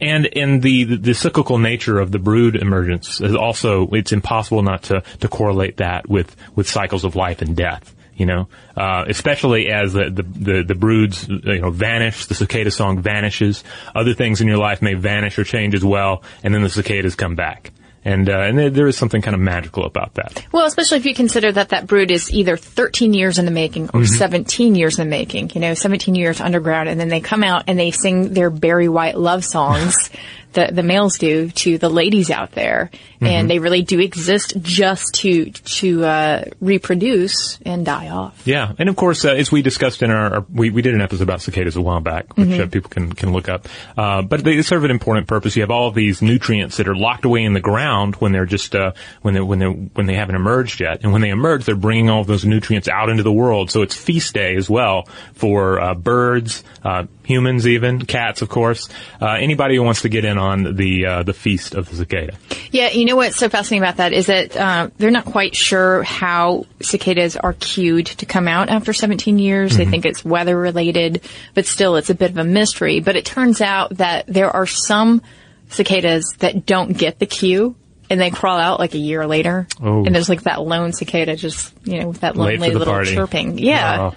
And 0.00 0.24
in 0.26 0.60
the, 0.60 0.84
the, 0.84 0.96
the 0.96 1.14
cyclical 1.14 1.58
nature 1.58 1.98
of 1.98 2.10
the 2.10 2.18
brood 2.18 2.56
emergence 2.56 3.20
is 3.20 3.34
also, 3.34 3.86
it's 3.88 4.12
impossible 4.12 4.62
not 4.62 4.84
to, 4.84 5.02
to 5.20 5.28
correlate 5.28 5.76
that 5.76 6.08
with, 6.08 6.34
with 6.56 6.66
cycles 6.66 7.04
of 7.04 7.16
life 7.16 7.42
and 7.42 7.54
death. 7.54 7.94
You 8.20 8.26
know, 8.26 8.48
uh, 8.76 9.06
especially 9.08 9.70
as 9.70 9.94
the, 9.94 10.10
the, 10.10 10.22
the, 10.22 10.62
the 10.62 10.74
broods, 10.74 11.26
you 11.26 11.62
know, 11.62 11.70
vanish, 11.70 12.26
the 12.26 12.34
cicada 12.34 12.70
song 12.70 13.00
vanishes, 13.00 13.64
other 13.94 14.12
things 14.12 14.42
in 14.42 14.46
your 14.46 14.58
life 14.58 14.82
may 14.82 14.92
vanish 14.92 15.38
or 15.38 15.44
change 15.44 15.74
as 15.74 15.82
well, 15.82 16.22
and 16.44 16.52
then 16.52 16.60
the 16.62 16.68
cicadas 16.68 17.14
come 17.14 17.34
back. 17.34 17.72
And, 18.04 18.30
uh, 18.30 18.40
and 18.40 18.58
there, 18.58 18.70
there 18.70 18.86
is 18.86 18.96
something 18.96 19.20
kind 19.20 19.34
of 19.34 19.40
magical 19.40 19.84
about 19.84 20.14
that. 20.14 20.44
Well, 20.52 20.66
especially 20.66 20.98
if 20.98 21.06
you 21.06 21.14
consider 21.14 21.52
that 21.52 21.70
that 21.70 21.86
brood 21.86 22.10
is 22.10 22.30
either 22.32 22.56
13 22.56 23.12
years 23.12 23.38
in 23.38 23.44
the 23.44 23.50
making 23.50 23.90
or 23.92 24.06
17 24.06 24.74
years 24.74 24.98
in 24.98 25.06
the 25.06 25.10
making, 25.10 25.50
you 25.54 25.60
know, 25.60 25.74
17 25.74 26.14
years 26.14 26.40
underground, 26.40 26.88
and 26.88 26.98
then 26.98 27.08
they 27.08 27.20
come 27.20 27.44
out 27.44 27.64
and 27.66 27.78
they 27.78 27.90
sing 27.90 28.32
their 28.32 28.48
Barry 28.48 28.88
White 28.88 29.18
love 29.18 29.44
songs 29.44 30.10
the, 30.52 30.70
the 30.72 30.82
males 30.82 31.18
do 31.18 31.50
to 31.50 31.78
the 31.78 31.88
ladies 31.88 32.30
out 32.30 32.52
there. 32.52 32.90
Mm-hmm. 32.92 33.26
And 33.26 33.50
they 33.50 33.58
really 33.58 33.82
do 33.82 34.00
exist 34.00 34.54
just 34.62 35.14
to, 35.16 35.50
to, 35.50 36.04
uh, 36.04 36.44
reproduce 36.60 37.58
and 37.66 37.84
die 37.84 38.08
off. 38.08 38.46
Yeah, 38.46 38.72
and 38.78 38.88
of 38.88 38.96
course, 38.96 39.24
uh, 39.24 39.30
as 39.30 39.52
we 39.52 39.62
discussed 39.62 40.02
in 40.02 40.10
our, 40.10 40.34
our 40.34 40.46
we, 40.52 40.70
we 40.70 40.82
did 40.82 40.94
an 40.94 41.00
episode 41.00 41.24
about 41.24 41.42
cicadas 41.42 41.76
a 41.76 41.80
while 41.80 42.00
back, 42.00 42.36
which 42.36 42.58
uh, 42.58 42.66
people 42.66 42.90
can 42.90 43.12
can 43.12 43.32
look 43.32 43.48
up. 43.48 43.68
Uh, 43.96 44.22
but 44.22 44.42
they 44.44 44.62
serve 44.62 44.84
an 44.84 44.90
important 44.90 45.26
purpose. 45.26 45.56
You 45.56 45.62
have 45.62 45.70
all 45.70 45.88
of 45.88 45.94
these 45.94 46.22
nutrients 46.22 46.76
that 46.78 46.88
are 46.88 46.96
locked 46.96 47.24
away 47.24 47.44
in 47.44 47.52
the 47.52 47.60
ground 47.60 48.16
when 48.16 48.32
they're 48.32 48.46
just 48.46 48.74
uh, 48.74 48.92
when 49.22 49.34
they 49.34 49.40
when 49.40 49.58
they 49.58 49.66
when 49.66 50.06
they 50.06 50.14
haven't 50.14 50.36
emerged 50.36 50.80
yet, 50.80 51.00
and 51.02 51.12
when 51.12 51.20
they 51.20 51.30
emerge, 51.30 51.64
they're 51.64 51.74
bringing 51.76 52.10
all 52.10 52.24
those 52.24 52.44
nutrients 52.44 52.88
out 52.88 53.08
into 53.08 53.22
the 53.22 53.32
world. 53.32 53.70
So 53.70 53.82
it's 53.82 53.94
feast 53.94 54.34
day 54.34 54.56
as 54.56 54.68
well 54.68 55.08
for 55.34 55.80
uh, 55.80 55.94
birds, 55.94 56.64
uh, 56.84 57.04
humans, 57.30 57.66
even 57.66 58.04
cats, 58.04 58.42
of 58.42 58.48
course. 58.48 58.88
Uh, 59.20 59.28
anybody 59.32 59.76
who 59.76 59.82
wants 59.82 60.02
to 60.02 60.08
get 60.08 60.24
in 60.24 60.36
on 60.38 60.74
the 60.76 61.06
uh, 61.06 61.22
the 61.22 61.32
feast 61.32 61.74
of 61.74 61.88
the 61.88 61.96
cicada. 61.96 62.34
Yeah, 62.72 62.90
you 62.90 63.04
know 63.04 63.16
what's 63.16 63.36
so 63.36 63.48
fascinating 63.48 63.82
about 63.82 63.96
that 63.98 64.12
is 64.12 64.26
that 64.26 64.56
uh, 64.56 64.90
they're 64.98 65.10
not 65.10 65.24
quite 65.24 65.54
sure 65.56 66.02
how 66.02 66.66
cicadas 66.82 67.36
are 67.36 67.52
cued 67.54 68.06
to 68.06 68.26
come 68.26 68.48
out 68.48 68.68
after 68.68 68.92
17 68.92 69.38
years. 69.38 69.76
They 69.76 69.84
think 69.86 70.04
it's 70.04 70.24
weather 70.24 70.56
related, 70.58 71.22
but 71.54 71.66
still 71.66 71.96
it's 71.96 72.10
a 72.10 72.14
bit 72.14 72.30
of 72.30 72.38
a 72.38 72.44
mystery. 72.44 73.00
But 73.00 73.16
it 73.16 73.24
turns 73.24 73.60
out 73.60 73.96
that 73.98 74.26
there 74.26 74.50
are 74.50 74.66
some 74.66 75.22
cicadas 75.68 76.34
that 76.38 76.66
don't 76.66 76.96
get 76.96 77.18
the 77.18 77.26
cue. 77.26 77.76
And 78.08 78.20
they 78.20 78.30
crawl 78.30 78.58
out 78.58 78.80
like 78.80 78.94
a 78.94 78.98
year 78.98 79.24
later, 79.24 79.68
Oh. 79.80 80.04
and 80.04 80.12
there's 80.12 80.28
like 80.28 80.42
that 80.42 80.60
lone 80.60 80.92
cicada 80.92 81.36
just, 81.36 81.72
you 81.84 82.00
know, 82.00 82.08
with 82.08 82.22
that 82.22 82.36
lonely 82.36 82.70
little 82.72 82.84
party. 82.92 83.14
chirping. 83.14 83.56
Yeah, 83.58 84.10
Oh. 84.10 84.14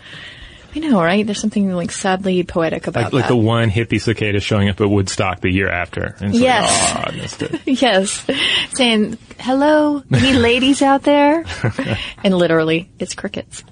I 0.75 0.79
know, 0.79 1.01
right? 1.03 1.25
There's 1.25 1.39
something 1.39 1.71
like 1.73 1.91
sadly 1.91 2.43
poetic 2.43 2.87
about 2.87 3.05
Like, 3.05 3.13
like 3.13 3.23
that. 3.23 3.27
the 3.29 3.35
one 3.35 3.69
hippie 3.69 4.01
cicada 4.01 4.39
showing 4.39 4.69
up 4.69 4.81
at 4.81 4.89
Woodstock 4.89 5.39
the 5.41 5.51
year 5.51 5.69
after. 5.69 6.15
And 6.19 6.33
it's 6.33 6.33
like, 6.33 6.41
Yes. 6.41 6.93
"Oh, 6.97 7.03
I 7.05 7.11
missed 7.15 7.41
it." 7.43 7.61
Yes. 7.81 8.25
Saying, 8.73 9.17
hello, 9.39 10.01
any 10.11 10.33
ladies 10.37 10.81
out 10.81 11.03
there? 11.03 11.45
and 12.23 12.33
literally, 12.35 12.89
it's 12.99 13.13
crickets. 13.13 13.63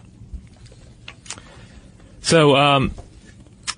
So, 2.21 2.55
um, 2.55 2.91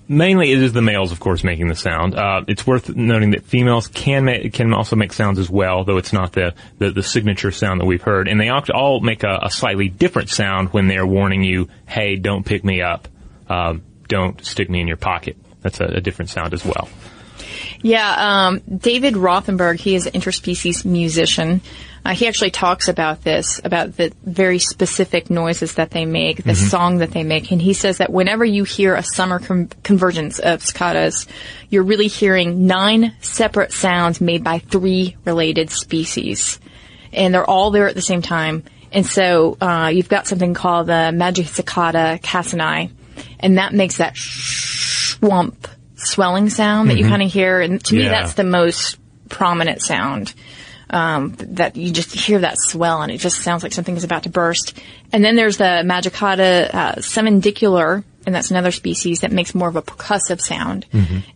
mainly 0.08 0.52
it 0.52 0.62
is 0.62 0.74
the 0.74 0.82
males, 0.82 1.12
of 1.12 1.20
course, 1.20 1.44
making 1.44 1.70
the 1.70 1.76
sound. 1.76 2.16
Uh, 2.16 2.42
it's 2.48 2.68
worth 2.68 2.90
noting 2.94 3.32
that 3.32 3.44
females 3.46 3.88
can 3.88 4.26
ma- 4.26 4.50
can 4.52 4.74
also 4.74 4.96
make 4.96 5.14
sounds 5.14 5.40
as 5.40 5.50
well, 5.50 5.84
though 5.86 5.98
it's 5.98 6.12
not 6.14 6.34
the, 6.34 6.54
the, 6.78 6.92
the 6.92 7.04
signature 7.04 7.52
sound 7.52 7.80
that 7.80 7.86
we've 7.86 8.02
heard. 8.02 8.28
And 8.28 8.40
they 8.40 8.50
all 8.50 9.00
make 9.00 9.24
a, 9.24 9.40
a 9.44 9.50
slightly 9.50 9.88
different 9.88 10.30
sound 10.30 10.70
when 10.74 10.88
they're 10.88 11.08
warning 11.08 11.42
you, 11.44 11.70
"Hey, 11.88 12.18
don't 12.18 12.46
pick 12.46 12.64
me 12.66 12.82
up. 12.82 13.08
Um, 13.50 13.84
don't 14.08 14.44
stick 14.44 14.70
me 14.70 14.82
in 14.82 14.88
your 14.88 14.98
pocket." 14.98 15.38
That's 15.62 15.80
a, 15.80 15.86
a 15.86 16.02
different 16.02 16.30
sound 16.30 16.54
as 16.54 16.64
well. 16.66 16.90
Yeah, 17.82 18.48
um, 18.48 18.62
David 18.78 19.16
Rothenberg, 19.16 19.80
he 19.80 19.96
is 19.96 20.06
an 20.06 20.14
interspecies 20.14 20.86
musician. 20.86 21.62
Uh, 22.06 22.14
he 22.14 22.28
actually 22.28 22.52
talks 22.52 22.88
about 22.88 23.24
this, 23.24 23.62
about 23.64 23.96
the 23.96 24.12
very 24.24 24.60
specific 24.60 25.30
noises 25.30 25.76
that 25.76 25.92
they 25.92 26.06
make, 26.06 26.44
the 26.44 26.56
song 26.56 26.98
that 26.98 27.12
they 27.12 27.24
make, 27.24 27.52
and 27.52 27.62
he 27.62 27.74
says 27.74 28.00
that 28.00 28.12
whenever 28.12 28.44
you 28.44 28.64
hear 28.66 28.96
a 28.96 29.04
summer 29.04 29.40
com- 29.40 29.70
convergence 29.84 30.40
of 30.40 30.62
cicadas, 30.62 31.28
you're 31.70 31.84
really 31.84 32.08
hearing 32.08 32.68
nine 32.68 33.14
separate 33.22 33.72
sounds 33.72 34.20
made 34.20 34.44
by 34.44 34.60
three 34.60 35.16
related 35.24 35.70
species. 35.70 36.60
And 37.14 37.34
they're 37.34 37.50
all 37.50 37.72
there 37.72 37.88
at 37.88 37.96
the 37.96 38.02
same 38.02 38.22
time. 38.22 38.64
And 38.92 39.06
so, 39.06 39.58
uh, 39.62 39.92
you've 39.94 40.10
got 40.10 40.28
something 40.28 40.54
called 40.54 40.88
the 40.88 41.12
Magicicada 41.14 42.22
cassini, 42.22 42.92
and 43.44 43.58
that 43.58 43.74
makes 43.74 43.98
that 43.98 44.18
swamp 44.18 45.68
swelling 45.96 46.50
sound 46.50 46.90
that 46.90 46.98
you 46.98 47.06
kind 47.10 47.22
of 47.22 47.32
hear. 47.32 47.62
And 47.62 47.84
to 47.86 47.96
me, 47.96 48.04
that's 48.10 48.34
the 48.34 48.44
most 48.44 48.98
prominent 49.30 49.82
sound. 49.82 50.34
Um, 50.90 51.36
that 51.40 51.76
you 51.76 51.92
just 51.92 52.14
hear 52.14 52.40
that 52.40 52.56
swell 52.60 53.02
and 53.02 53.12
it 53.12 53.18
just 53.18 53.42
sounds 53.42 53.64
like 53.64 53.74
something 53.74 53.98
is 53.98 54.04
about 54.04 54.24
to 54.24 54.30
burst. 54.30 54.80
And 55.12 55.26
then 55.26 55.36
there's 55.36 55.58
the 55.58 55.82
Magicicada 55.84 56.70
uh, 56.72 56.96
septendecula, 56.98 58.04
and 58.28 58.36
that's 58.36 58.52
another 58.52 58.72
species 58.72 59.22
that 59.22 59.32
makes 59.32 59.56
more 59.56 59.70
of 59.70 59.76
a 59.76 59.82
percussive 59.82 60.40
sound. 60.40 60.86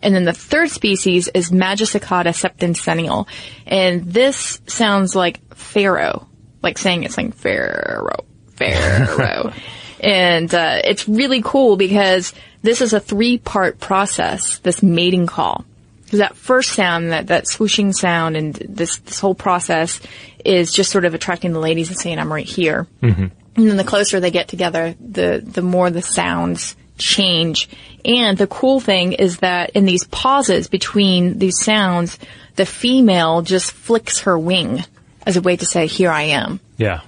And 0.02 0.14
then 0.14 0.26
the 0.26 0.34
third 0.34 0.70
species 0.70 1.28
is 1.30 1.50
Magicicada 1.50 2.36
septencennial, 2.36 3.28
and 3.66 4.04
this 4.06 4.62
sounds 4.68 5.16
like 5.16 5.56
pharaoh, 5.56 6.28
like 6.62 6.78
saying 6.78 7.04
it's 7.04 7.18
like 7.18 7.34
pharaoh, 7.34 8.26
pharaoh. 8.58 9.54
and 10.00 10.54
uh, 10.54 10.82
it's 10.84 11.08
really 11.08 11.42
cool 11.44 11.78
because 11.78 12.34
this 12.62 12.82
is 12.82 12.94
a 12.94 13.00
three-part 13.00 13.80
process. 13.80 14.60
This 14.60 14.82
mating 14.84 15.28
call. 15.28 15.66
Because 16.04 16.20
that 16.20 16.38
first 16.38 16.72
sound, 16.72 17.12
that, 17.12 17.28
that 17.28 17.46
swooshing 17.46 17.94
sound 17.94 18.38
and 18.38 18.54
this, 18.56 18.98
this 19.00 19.20
whole 19.20 19.36
process 19.36 20.00
is 20.46 20.72
just 20.72 20.90
sort 20.90 21.04
of 21.04 21.14
attracting 21.14 21.52
the 21.52 21.60
ladies 21.60 21.90
and 21.90 22.00
saying, 22.00 22.18
I'm 22.18 22.32
right 22.32 22.46
here. 22.46 22.88
Mm-hmm. 23.02 23.26
And 23.58 23.68
then 23.70 23.76
the 23.76 23.84
closer 23.84 24.20
they 24.20 24.32
get 24.32 24.48
together, 24.48 24.96
the, 25.02 25.44
the 25.46 25.62
more 25.62 25.90
the 25.90 26.02
sounds 26.02 26.78
change. 26.98 27.68
And 28.06 28.38
the 28.38 28.48
cool 28.48 28.80
thing 28.80 29.14
is 29.14 29.40
that 29.40 29.72
in 29.72 29.84
these 29.84 30.06
pauses 30.06 30.70
between 30.70 31.40
these 31.40 31.62
sounds, 31.62 32.18
the 32.56 32.66
female 32.66 33.42
just 33.42 33.72
flicks 33.72 34.22
her 34.22 34.40
wing 34.40 34.84
as 35.26 35.36
a 35.36 35.42
way 35.42 35.58
to 35.58 35.66
say, 35.66 35.88
here 35.88 36.10
I 36.10 36.24
am. 36.24 36.62
Yeah. 36.78 37.02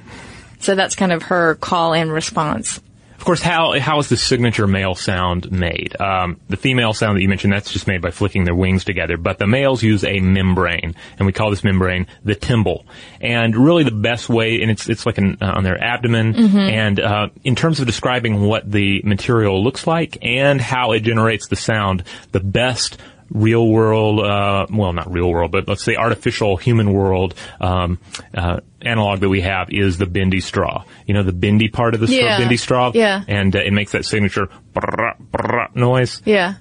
So 0.59 0.75
that's 0.75 0.95
kind 0.95 1.11
of 1.11 1.23
her 1.23 1.55
call 1.55 1.93
and 1.93 2.11
response. 2.11 2.79
Of 3.19 3.25
course, 3.25 3.41
how 3.41 3.77
how 3.81 3.99
is 3.99 4.07
the 4.07 4.15
signature 4.15 4.65
male 4.65 4.95
sound 4.95 5.51
made? 5.51 5.99
Um, 5.99 6.39
the 6.47 6.55
female 6.55 6.93
sound 6.93 7.17
that 7.17 7.21
you 7.21 7.27
mentioned 7.27 7.51
that's 7.51 7.69
just 7.69 7.85
made 7.85 8.01
by 8.01 8.11
flicking 8.11 8.45
their 8.45 8.55
wings 8.55 8.85
together, 8.85 9.17
but 9.17 9.39
the 9.39 9.45
males 9.45 9.83
use 9.83 10.05
a 10.05 10.21
membrane, 10.21 10.95
and 11.17 11.25
we 11.25 11.33
call 11.33 11.49
this 11.49 11.61
membrane 11.61 12.07
the 12.23 12.33
timbal. 12.33 12.85
And 13.19 13.57
really, 13.57 13.83
the 13.83 13.91
best 13.91 14.29
way, 14.29 14.61
and 14.61 14.71
it's 14.71 14.87
it's 14.87 15.05
like 15.05 15.17
an, 15.17 15.37
uh, 15.41 15.51
on 15.53 15.65
their 15.65 15.77
abdomen, 15.83 16.33
and 16.69 16.97
uh, 17.01 17.27
in 17.43 17.57
terms 17.57 17.81
of 17.81 17.87
describing 17.87 18.39
what 18.39 18.71
the 18.71 19.01
material 19.03 19.61
looks 19.61 19.85
like 19.85 20.17
and 20.21 20.61
how 20.61 20.93
it 20.93 21.01
generates 21.01 21.47
the 21.47 21.57
sound, 21.57 22.05
the 22.31 22.39
best 22.39 22.97
real 23.31 23.67
world, 23.67 24.19
uh, 24.19 24.65
well, 24.71 24.93
not 24.93 25.11
real 25.11 25.29
world, 25.29 25.51
but 25.51 25.67
let's 25.67 25.83
say 25.83 25.95
artificial 25.95 26.57
human 26.57 26.91
world 26.93 27.35
um, 27.61 27.99
uh, 28.33 28.59
analog 28.81 29.19
that 29.19 29.29
we 29.29 29.41
have 29.41 29.69
is 29.71 29.97
the 29.97 30.05
bendy 30.05 30.39
straw. 30.39 30.83
You 31.05 31.13
know, 31.13 31.23
the 31.23 31.33
bendy 31.33 31.67
part 31.69 31.93
of 31.93 31.99
the 31.99 32.07
straw, 32.07 32.17
Yeah. 32.19 32.37
bendy 32.39 32.57
straw, 32.57 32.91
Yeah. 32.93 33.23
and 33.27 33.55
uh, 33.55 33.59
it 33.59 33.71
makes 33.73 33.91
that 33.91 34.05
signature 34.05 34.47
brrrr, 34.73 35.15
brrrr 35.31 35.75
noise. 35.75 36.21
Yeah. 36.25 36.55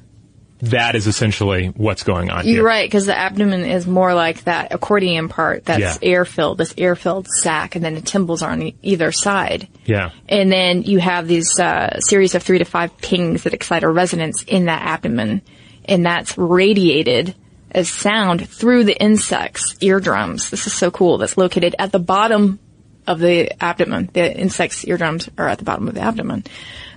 That 0.63 0.97
is 0.97 1.07
essentially 1.07 1.69
what's 1.77 2.03
going 2.03 2.31
on 2.31 2.45
You're 2.45 2.57
here. 2.57 2.65
right, 2.65 2.85
because 2.91 3.07
the 3.07 3.17
abdomen 3.17 3.65
is 3.65 3.87
more 3.87 4.13
like 4.13 4.43
that 4.43 4.73
accordion 4.75 5.29
part 5.29 5.65
that's 5.65 5.81
Yeah. 5.81 5.95
air 6.11 6.25
filled, 6.25 6.59
this 6.59 6.75
air 6.77 6.97
filled 6.97 7.29
sac, 7.29 7.77
and 7.77 7.85
then 7.85 7.95
the 7.95 8.01
timbals 8.01 8.43
are 8.43 8.51
on 8.51 8.73
either 8.83 9.13
side. 9.13 9.69
Yeah. 9.85 10.11
And 10.29 10.51
then 10.51 10.83
you 10.83 10.99
have 10.99 11.29
these 11.29 11.61
uh, 11.61 12.01
series 12.01 12.35
of 12.35 12.43
three 12.43 12.59
to 12.59 12.65
five 12.65 12.99
pings 12.99 13.45
that 13.45 13.55
excite 13.55 13.85
a 13.85 13.89
resonance 13.89 14.43
in 14.49 14.65
that 14.65 14.83
abdomen, 14.83 15.43
and 15.89 16.05
that's 16.05 16.37
radiated 16.37 17.35
as 17.71 17.89
sound 17.89 18.49
through 18.49 18.85
the 18.85 18.97
insect's 18.97 19.77
eardrums. 19.81 20.51
This 20.51 20.67
is 20.67 20.73
so 20.73 20.91
cool. 20.91 21.19
That's 21.19 21.37
located 21.37 21.75
at 21.79 21.93
the 21.93 21.99
bottom 21.99 22.59
of 23.07 23.19
the 23.19 23.51
abdomen. 23.63 24.11
The 24.13 24.39
insect's 24.39 24.87
eardrums 24.87 25.29
are 25.39 25.49
at 25.49 25.59
the 25.59 25.65
bottom 25.65 25.89
of 25.89 25.95
the 25.95 26.01
abdomen. 26.01 26.45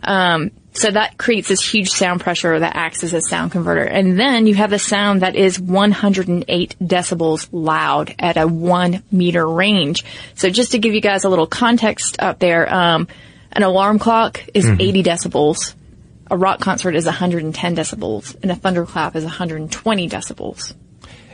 Um, 0.03 0.51
so 0.73 0.89
that 0.89 1.17
creates 1.17 1.49
this 1.49 1.67
huge 1.67 1.89
sound 1.89 2.21
pressure 2.21 2.57
that 2.57 2.75
acts 2.75 3.03
as 3.03 3.13
a 3.13 3.21
sound 3.21 3.51
converter. 3.51 3.83
And 3.83 4.19
then 4.19 4.47
you 4.47 4.55
have 4.55 4.71
a 4.71 4.79
sound 4.79 5.21
that 5.21 5.35
is 5.35 5.59
108 5.59 6.75
decibels 6.81 7.49
loud 7.51 8.15
at 8.17 8.37
a 8.37 8.47
one 8.47 9.03
meter 9.11 9.45
range. 9.45 10.05
So 10.35 10.49
just 10.49 10.71
to 10.71 10.79
give 10.79 10.93
you 10.93 11.01
guys 11.01 11.23
a 11.23 11.29
little 11.29 11.47
context 11.47 12.17
up 12.19 12.39
there, 12.39 12.73
um, 12.73 13.07
an 13.51 13.63
alarm 13.63 13.99
clock 13.99 14.43
is 14.53 14.65
80 14.65 15.03
decibels. 15.03 15.73
A 16.31 16.37
rock 16.37 16.61
concert 16.61 16.95
is 16.95 17.05
110 17.05 17.75
decibels, 17.75 18.41
and 18.41 18.51
a 18.51 18.55
thunderclap 18.55 19.17
is 19.17 19.25
120 19.25 20.07
decibels. 20.07 20.73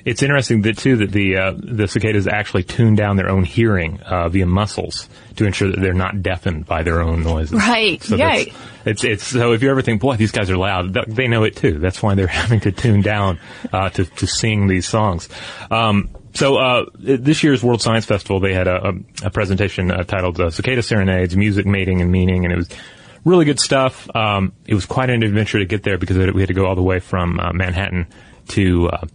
It's 0.06 0.24
interesting 0.24 0.64
that 0.64 0.78
too 0.78 0.98
that 0.98 1.12
the 1.12 1.38
uh, 1.38 1.54
the 1.56 1.88
cicadas 1.88 2.28
actually 2.28 2.64
tune 2.64 2.96
down 2.96 3.16
their 3.16 3.30
own 3.30 3.44
hearing 3.44 4.00
uh, 4.02 4.28
via 4.30 4.48
muscles 4.48 5.08
to 5.36 5.46
ensure 5.46 5.70
that 5.70 5.80
they're 5.82 5.94
not 5.94 6.24
deafened 6.24 6.66
by 6.66 6.82
their 6.82 7.02
own 7.02 7.24
noises. 7.24 7.54
Right, 7.54 8.02
So 8.02 8.18
right. 8.18 8.52
It's 8.86 9.04
it's 9.04 9.24
so 9.24 9.52
if 9.52 9.62
you 9.62 9.70
ever 9.70 9.82
think, 9.84 10.02
boy, 10.02 10.16
these 10.16 10.32
guys 10.32 10.50
are 10.50 10.58
loud, 10.58 10.94
they 10.94 11.28
know 11.28 11.44
it 11.44 11.58
too. 11.58 11.78
That's 11.78 12.02
why 12.02 12.16
they're 12.16 12.28
having 12.44 12.62
to 12.62 12.72
tune 12.72 13.02
down 13.02 13.40
uh, 13.72 13.90
to 13.90 14.06
to 14.06 14.26
sing 14.26 14.68
these 14.68 14.88
songs. 14.88 15.30
Um, 15.70 16.10
so 16.34 16.58
uh, 16.58 16.86
this 16.96 17.44
year's 17.44 17.62
World 17.62 17.82
Science 17.82 18.06
Festival, 18.06 18.40
they 18.40 18.54
had 18.54 18.68
a, 18.68 18.90
a, 18.90 18.94
a 19.26 19.30
presentation 19.30 19.92
uh, 19.92 20.04
titled 20.06 20.40
uh, 20.40 20.50
"Cicada 20.50 20.82
Serenades: 20.82 21.36
Music, 21.36 21.66
Mating, 21.66 22.02
and 22.02 22.12
Meaning," 22.12 22.46
and 22.46 22.54
it 22.54 22.58
was 22.58 22.70
really 23.28 23.46
good 23.46 23.60
stuff. 23.60 24.10
Um, 24.16 24.54
it 24.66 24.74
was 24.74 24.86
quite 24.86 25.10
an 25.10 25.24
adventure 25.24 25.60
to 25.60 25.66
get 25.66 25.84
there 25.84 25.98
because 25.98 26.18
we 26.18 26.42
had 26.42 26.48
to 26.48 26.54
go 26.54 26.66
all 26.66 26.76
the 26.76 26.84
way 26.84 27.00
from 27.00 27.40
uh, 27.40 27.52
Manhattan 27.54 28.08
to 28.50 28.90
uh, 28.90 29.06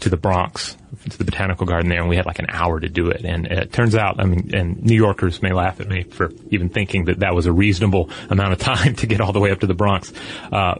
to 0.00 0.08
the 0.08 0.16
Bronx 0.16 0.76
to 1.08 1.18
the 1.18 1.24
botanical 1.24 1.66
garden 1.66 1.88
there, 1.88 2.00
and 2.00 2.08
we 2.08 2.16
had 2.16 2.26
like 2.26 2.38
an 2.38 2.46
hour 2.48 2.78
to 2.78 2.88
do 2.88 3.08
it. 3.08 3.24
And 3.24 3.46
it 3.46 3.72
turns 3.72 3.94
out, 3.94 4.20
I 4.20 4.24
mean, 4.24 4.54
and 4.54 4.82
New 4.82 4.94
Yorkers 4.94 5.42
may 5.42 5.52
laugh 5.52 5.80
at 5.80 5.88
me 5.88 6.02
for 6.04 6.30
even 6.50 6.68
thinking 6.68 7.06
that 7.06 7.20
that 7.20 7.34
was 7.34 7.46
a 7.46 7.52
reasonable 7.52 8.10
amount 8.28 8.52
of 8.52 8.58
time 8.60 8.94
to 8.96 9.06
get 9.06 9.20
all 9.20 9.32
the 9.32 9.40
way 9.40 9.50
up 9.50 9.60
to 9.60 9.66
the 9.66 9.74
Bronx. 9.74 10.12
Uh, 10.50 10.74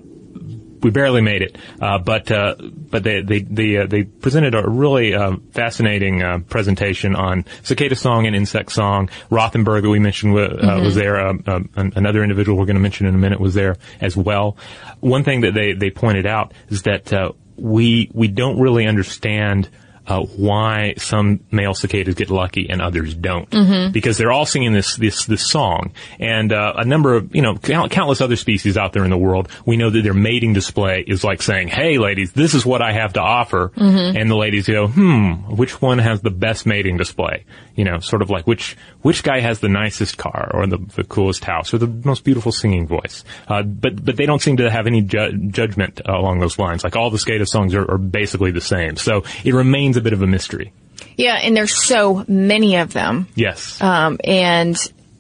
we 0.83 0.91
barely 0.91 1.21
made 1.21 1.43
it. 1.43 1.57
Uh, 1.81 1.99
but 1.99 2.31
uh, 2.31 2.57
but 2.61 3.03
they 3.03 3.23
they 3.23 3.41
they, 3.41 3.77
uh, 3.77 3.87
they 3.87 4.05
presented 4.05 4.55
a 4.55 4.69
really 4.69 5.15
uh, 5.15 5.37
fascinating 5.53 6.23
uh, 6.23 6.39
presentation 6.49 7.15
on 7.15 7.45
cicada 7.63 7.95
song 7.95 8.27
and 8.27 8.37
insect 8.37 8.73
song. 8.73 9.09
Rothenberg 9.31 9.83
that 9.83 9.91
we 9.91 9.99
mentioned 9.99 10.37
uh, 10.37 10.49
mm-hmm. 10.49 10.85
was 10.85 10.95
there. 10.95 11.17
another 11.17 12.23
individual 12.23 12.59
we're 12.59 12.67
going 12.67 12.77
to 12.77 12.83
mention 12.83 13.07
in 13.07 13.15
a 13.15 13.19
minute 13.19 13.41
was 13.41 13.55
there 13.55 13.77
as 14.01 14.17
well. 14.17 14.57
One 15.01 15.25
thing 15.25 15.43
that 15.43 15.55
they 15.55 15.73
they 15.73 15.91
pointed 15.91 16.27
out 16.27 16.53
is 16.69 16.83
that 16.83 17.13
we 17.57 18.11
we 18.13 18.29
don't 18.29 18.61
really 18.61 18.87
understand 18.87 19.69
uh, 20.13 20.21
why 20.21 20.95
some 20.99 21.41
male 21.51 21.75
cicadas 21.75 22.15
get 22.15 22.31
lucky 22.31 22.69
and 22.69 22.83
others 22.83 23.15
don't, 23.15 23.49
mm-hmm. 23.51 23.93
because 23.93 24.19
they're 24.19 24.33
all 24.33 24.47
singing 24.47 24.73
this 24.73 24.97
this 24.97 25.25
this 25.27 25.49
song, 25.49 25.93
and 26.21 26.53
uh, 26.53 26.75
a 26.77 26.85
number 26.85 27.15
of 27.15 27.35
you 27.35 27.43
know 27.43 27.57
count, 27.57 27.91
countless 27.91 28.21
other 28.21 28.37
species 28.37 28.77
out 28.77 28.93
there 28.93 29.05
in 29.05 29.11
the 29.11 29.17
world, 29.17 29.49
we 29.65 29.77
know 29.77 29.91
that 29.91 30.03
their 30.03 30.15
mating 30.15 30.53
display 30.53 31.05
is 31.07 31.25
like 31.25 31.41
saying, 31.41 31.69
"Hey, 31.69 31.99
ladies, 31.99 32.33
this 32.33 32.55
is 32.55 32.67
what 32.67 32.83
I 32.83 32.93
have 32.93 33.15
to 33.15 33.21
offer," 33.21 33.71
mm-hmm. 33.75 34.17
and 34.17 34.31
the 34.31 34.37
ladies 34.37 34.69
go, 34.69 34.87
"Hmm, 34.87 35.55
which 35.57 35.81
one 35.81 35.99
has 35.99 36.21
the 36.21 36.31
best 36.31 36.67
mating 36.67 36.97
display?" 36.97 37.45
You 37.75 37.85
know, 37.85 38.01
sort 38.01 38.23
of 38.23 38.29
like 38.29 38.47
which 38.47 38.77
which 39.01 39.23
guy 39.23 39.41
has 39.41 39.61
the 39.61 39.69
nicest 39.69 40.19
car 40.19 40.51
or 40.53 40.67
the, 40.67 40.79
the 40.95 41.05
coolest 41.05 41.45
house 41.45 41.73
or 41.73 41.79
the 41.79 41.89
most 41.89 42.23
beautiful 42.23 42.53
singing 42.53 42.87
voice. 42.87 43.25
Uh, 43.49 43.63
but 43.63 44.05
but 44.05 44.17
they 44.17 44.27
don't 44.27 44.43
seem 44.43 44.59
to 44.59 44.71
have 44.71 44.87
any 44.87 45.01
ju- 45.01 45.49
judgment 45.49 46.03
along 46.05 46.41
those 46.41 46.59
lines. 46.59 46.85
Like 46.85 46.97
all 46.97 47.09
the 47.09 47.19
cicada 47.19 47.47
songs 47.47 47.75
are, 47.75 47.91
are 47.91 47.99
basically 47.99 48.51
the 48.51 48.61
same, 48.61 48.97
so 48.97 49.23
it 49.43 49.55
remains 49.55 49.93
remains 49.93 49.97
a 50.03 50.05
bit 50.05 50.13
of 50.13 50.23
a 50.23 50.27
mystery. 50.27 50.73
Yeah, 51.17 51.35
and 51.35 51.57
there's 51.57 51.75
so 51.75 52.25
many 52.27 52.77
of 52.77 52.93
them. 52.93 53.29
Yes. 53.35 53.81
Um, 53.81 54.19
and 54.25 54.77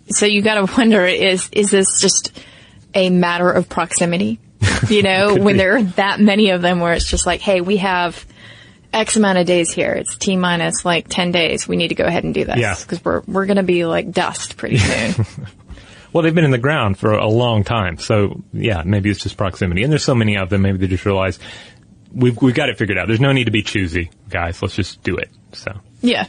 so 0.08 0.26
you 0.26 0.42
got 0.42 0.66
to 0.66 0.74
wonder 0.76 1.06
is 1.06 1.48
is 1.52 1.70
this 1.70 2.00
just 2.00 2.38
a 2.94 3.10
matter 3.10 3.50
of 3.50 3.68
proximity? 3.68 4.40
You 4.88 5.02
know, 5.04 5.34
when 5.34 5.54
be. 5.54 5.58
there 5.58 5.76
are 5.76 5.82
that 5.82 6.20
many 6.20 6.50
of 6.50 6.62
them, 6.62 6.80
where 6.80 6.92
it's 6.92 7.08
just 7.08 7.26
like, 7.26 7.40
hey, 7.40 7.60
we 7.60 7.78
have 7.78 8.26
X 8.92 9.16
amount 9.16 9.38
of 9.38 9.46
days 9.46 9.70
here. 9.70 9.92
It's 9.92 10.16
T 10.16 10.36
minus 10.36 10.84
like 10.84 11.08
ten 11.08 11.30
days. 11.30 11.68
We 11.68 11.76
need 11.76 11.88
to 11.88 11.94
go 11.94 12.04
ahead 12.04 12.24
and 12.24 12.34
do 12.34 12.44
this. 12.44 12.58
Yeah. 12.58 12.74
Because 12.78 13.04
we're 13.04 13.22
we're 13.26 13.46
going 13.46 13.56
to 13.56 13.62
be 13.62 13.84
like 13.84 14.10
dust 14.10 14.56
pretty 14.56 14.78
soon. 14.78 15.26
well, 16.12 16.22
they've 16.22 16.34
been 16.34 16.44
in 16.44 16.50
the 16.50 16.58
ground 16.58 16.98
for 16.98 17.12
a 17.12 17.28
long 17.28 17.64
time, 17.64 17.98
so 17.98 18.42
yeah, 18.52 18.82
maybe 18.84 19.10
it's 19.10 19.22
just 19.22 19.36
proximity. 19.36 19.82
And 19.82 19.92
there's 19.92 20.04
so 20.04 20.14
many 20.14 20.36
of 20.36 20.50
them, 20.50 20.62
maybe 20.62 20.78
they 20.78 20.88
just 20.88 21.06
realize 21.06 21.38
we've 22.14 22.40
we've 22.40 22.54
got 22.54 22.68
it 22.68 22.78
figured 22.78 22.98
out. 22.98 23.08
There's 23.08 23.20
no 23.20 23.32
need 23.32 23.44
to 23.44 23.50
be 23.50 23.62
choosy, 23.62 24.10
guys. 24.28 24.60
Let's 24.62 24.74
just 24.74 25.02
do 25.02 25.16
it. 25.16 25.30
So 25.52 25.72
yeah. 26.00 26.26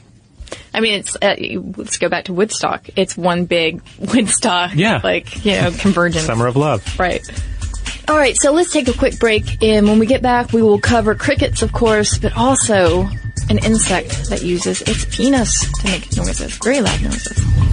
I 0.74 0.82
mean, 0.82 1.00
it's 1.00 1.16
uh, 1.16 1.36
let's 1.78 1.98
go 1.98 2.10
back 2.10 2.26
to 2.26 2.34
Woodstock. 2.34 2.90
It's 2.96 3.18
one 3.18 3.46
big 3.46 3.82
Woodstock, 4.00 4.72
yeah. 4.76 5.02
like 5.04 5.46
you 5.46 5.54
know, 5.54 5.72
convergence. 5.72 6.26
Summer 6.26 6.48
of 6.48 6.56
love, 6.56 7.00
right? 7.00 7.22
All 8.08 8.18
right, 8.18 8.36
so 8.36 8.52
let's 8.52 8.72
take 8.72 8.90
a 8.90 8.94
quick 8.94 9.18
break, 9.18 9.64
and 9.64 9.88
when 9.88 9.98
we 9.98 10.06
get 10.06 10.22
back, 10.22 10.52
we 10.52 10.62
will 10.62 10.80
cover 10.80 11.16
crickets, 11.16 11.62
of 11.62 11.72
course, 11.72 12.18
but 12.18 12.36
also 12.36 13.08
an 13.50 13.60
insect 13.60 14.30
that 14.30 14.44
uses 14.44 14.82
its 14.82 15.06
penis 15.16 15.62
to 15.80 15.88
make 15.88 16.16
noises, 16.18 16.58
very 16.58 16.82
loud 16.82 17.02
noises. 17.02 17.73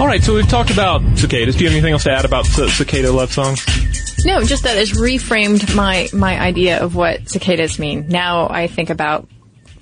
All 0.00 0.08
right, 0.08 0.22
so 0.22 0.34
we've 0.34 0.48
talked 0.48 0.70
about 0.70 1.00
cicadas. 1.16 1.54
Do 1.54 1.62
you 1.62 1.68
have 1.70 1.74
anything 1.76 1.92
else 1.92 2.04
to 2.04 2.10
add 2.10 2.24
about 2.24 2.44
c- 2.46 2.68
cicada 2.70 3.12
love 3.12 3.32
songs? 3.32 3.64
No, 4.24 4.42
just 4.42 4.64
that 4.64 4.76
it's 4.76 4.92
reframed 4.98 5.74
my 5.76 6.08
my 6.12 6.40
idea 6.40 6.80
of 6.82 6.96
what 6.96 7.28
cicadas 7.28 7.78
mean. 7.78 8.08
Now 8.08 8.48
I 8.48 8.66
think 8.66 8.90
about 8.90 9.28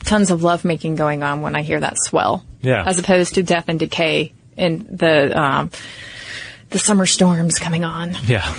tons 0.04 0.30
of 0.30 0.42
lovemaking 0.42 0.96
going 0.96 1.22
on 1.22 1.40
when 1.40 1.56
I 1.56 1.62
hear 1.62 1.80
that 1.80 1.96
swell. 1.98 2.44
Yeah. 2.60 2.84
As 2.86 2.98
opposed 2.98 3.36
to 3.36 3.42
death 3.42 3.66
and 3.68 3.78
decay 3.78 4.32
and 4.58 4.86
the 4.86 5.40
um, 5.40 5.70
the 6.68 6.78
summer 6.78 7.06
storms 7.06 7.58
coming 7.58 7.84
on. 7.84 8.14
Yeah. 8.26 8.54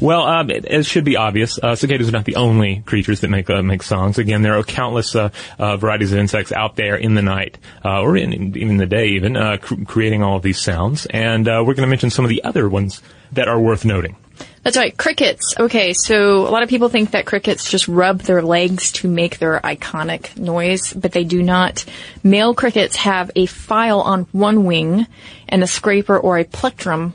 Well, 0.00 0.22
um, 0.22 0.50
it, 0.50 0.64
it 0.64 0.86
should 0.86 1.04
be 1.04 1.16
obvious. 1.16 1.58
Uh, 1.58 1.74
cicadas 1.74 2.08
are 2.08 2.12
not 2.12 2.24
the 2.24 2.36
only 2.36 2.82
creatures 2.86 3.20
that 3.20 3.28
make 3.28 3.48
uh, 3.50 3.62
make 3.62 3.82
songs. 3.82 4.18
Again, 4.18 4.42
there 4.42 4.58
are 4.58 4.62
countless 4.62 5.14
uh, 5.14 5.30
uh, 5.58 5.76
varieties 5.76 6.12
of 6.12 6.18
insects 6.18 6.52
out 6.52 6.76
there 6.76 6.96
in 6.96 7.14
the 7.14 7.22
night, 7.22 7.58
uh, 7.84 8.00
or 8.00 8.16
in, 8.16 8.32
in, 8.32 8.56
even 8.56 8.76
the 8.76 8.86
day, 8.86 9.08
even 9.08 9.36
uh, 9.36 9.58
cr- 9.60 9.84
creating 9.84 10.22
all 10.22 10.36
of 10.36 10.42
these 10.42 10.60
sounds. 10.60 11.06
And 11.06 11.48
uh, 11.48 11.62
we're 11.66 11.74
going 11.74 11.86
to 11.86 11.90
mention 11.90 12.10
some 12.10 12.24
of 12.24 12.28
the 12.28 12.44
other 12.44 12.68
ones 12.68 13.02
that 13.32 13.48
are 13.48 13.60
worth 13.60 13.84
noting. 13.84 14.16
That's 14.62 14.76
right, 14.76 14.96
crickets. 14.96 15.54
Okay, 15.58 15.92
so 15.92 16.40
a 16.40 16.50
lot 16.50 16.64
of 16.64 16.68
people 16.68 16.88
think 16.88 17.12
that 17.12 17.24
crickets 17.24 17.70
just 17.70 17.86
rub 17.86 18.22
their 18.22 18.42
legs 18.42 18.90
to 18.92 19.08
make 19.08 19.38
their 19.38 19.60
iconic 19.60 20.36
noise, 20.36 20.92
but 20.92 21.12
they 21.12 21.22
do 21.22 21.40
not. 21.40 21.84
Male 22.24 22.52
crickets 22.52 22.96
have 22.96 23.30
a 23.36 23.46
file 23.46 24.00
on 24.00 24.22
one 24.32 24.64
wing 24.64 25.06
and 25.48 25.62
a 25.62 25.68
scraper 25.68 26.18
or 26.18 26.38
a 26.38 26.44
plectrum 26.44 27.14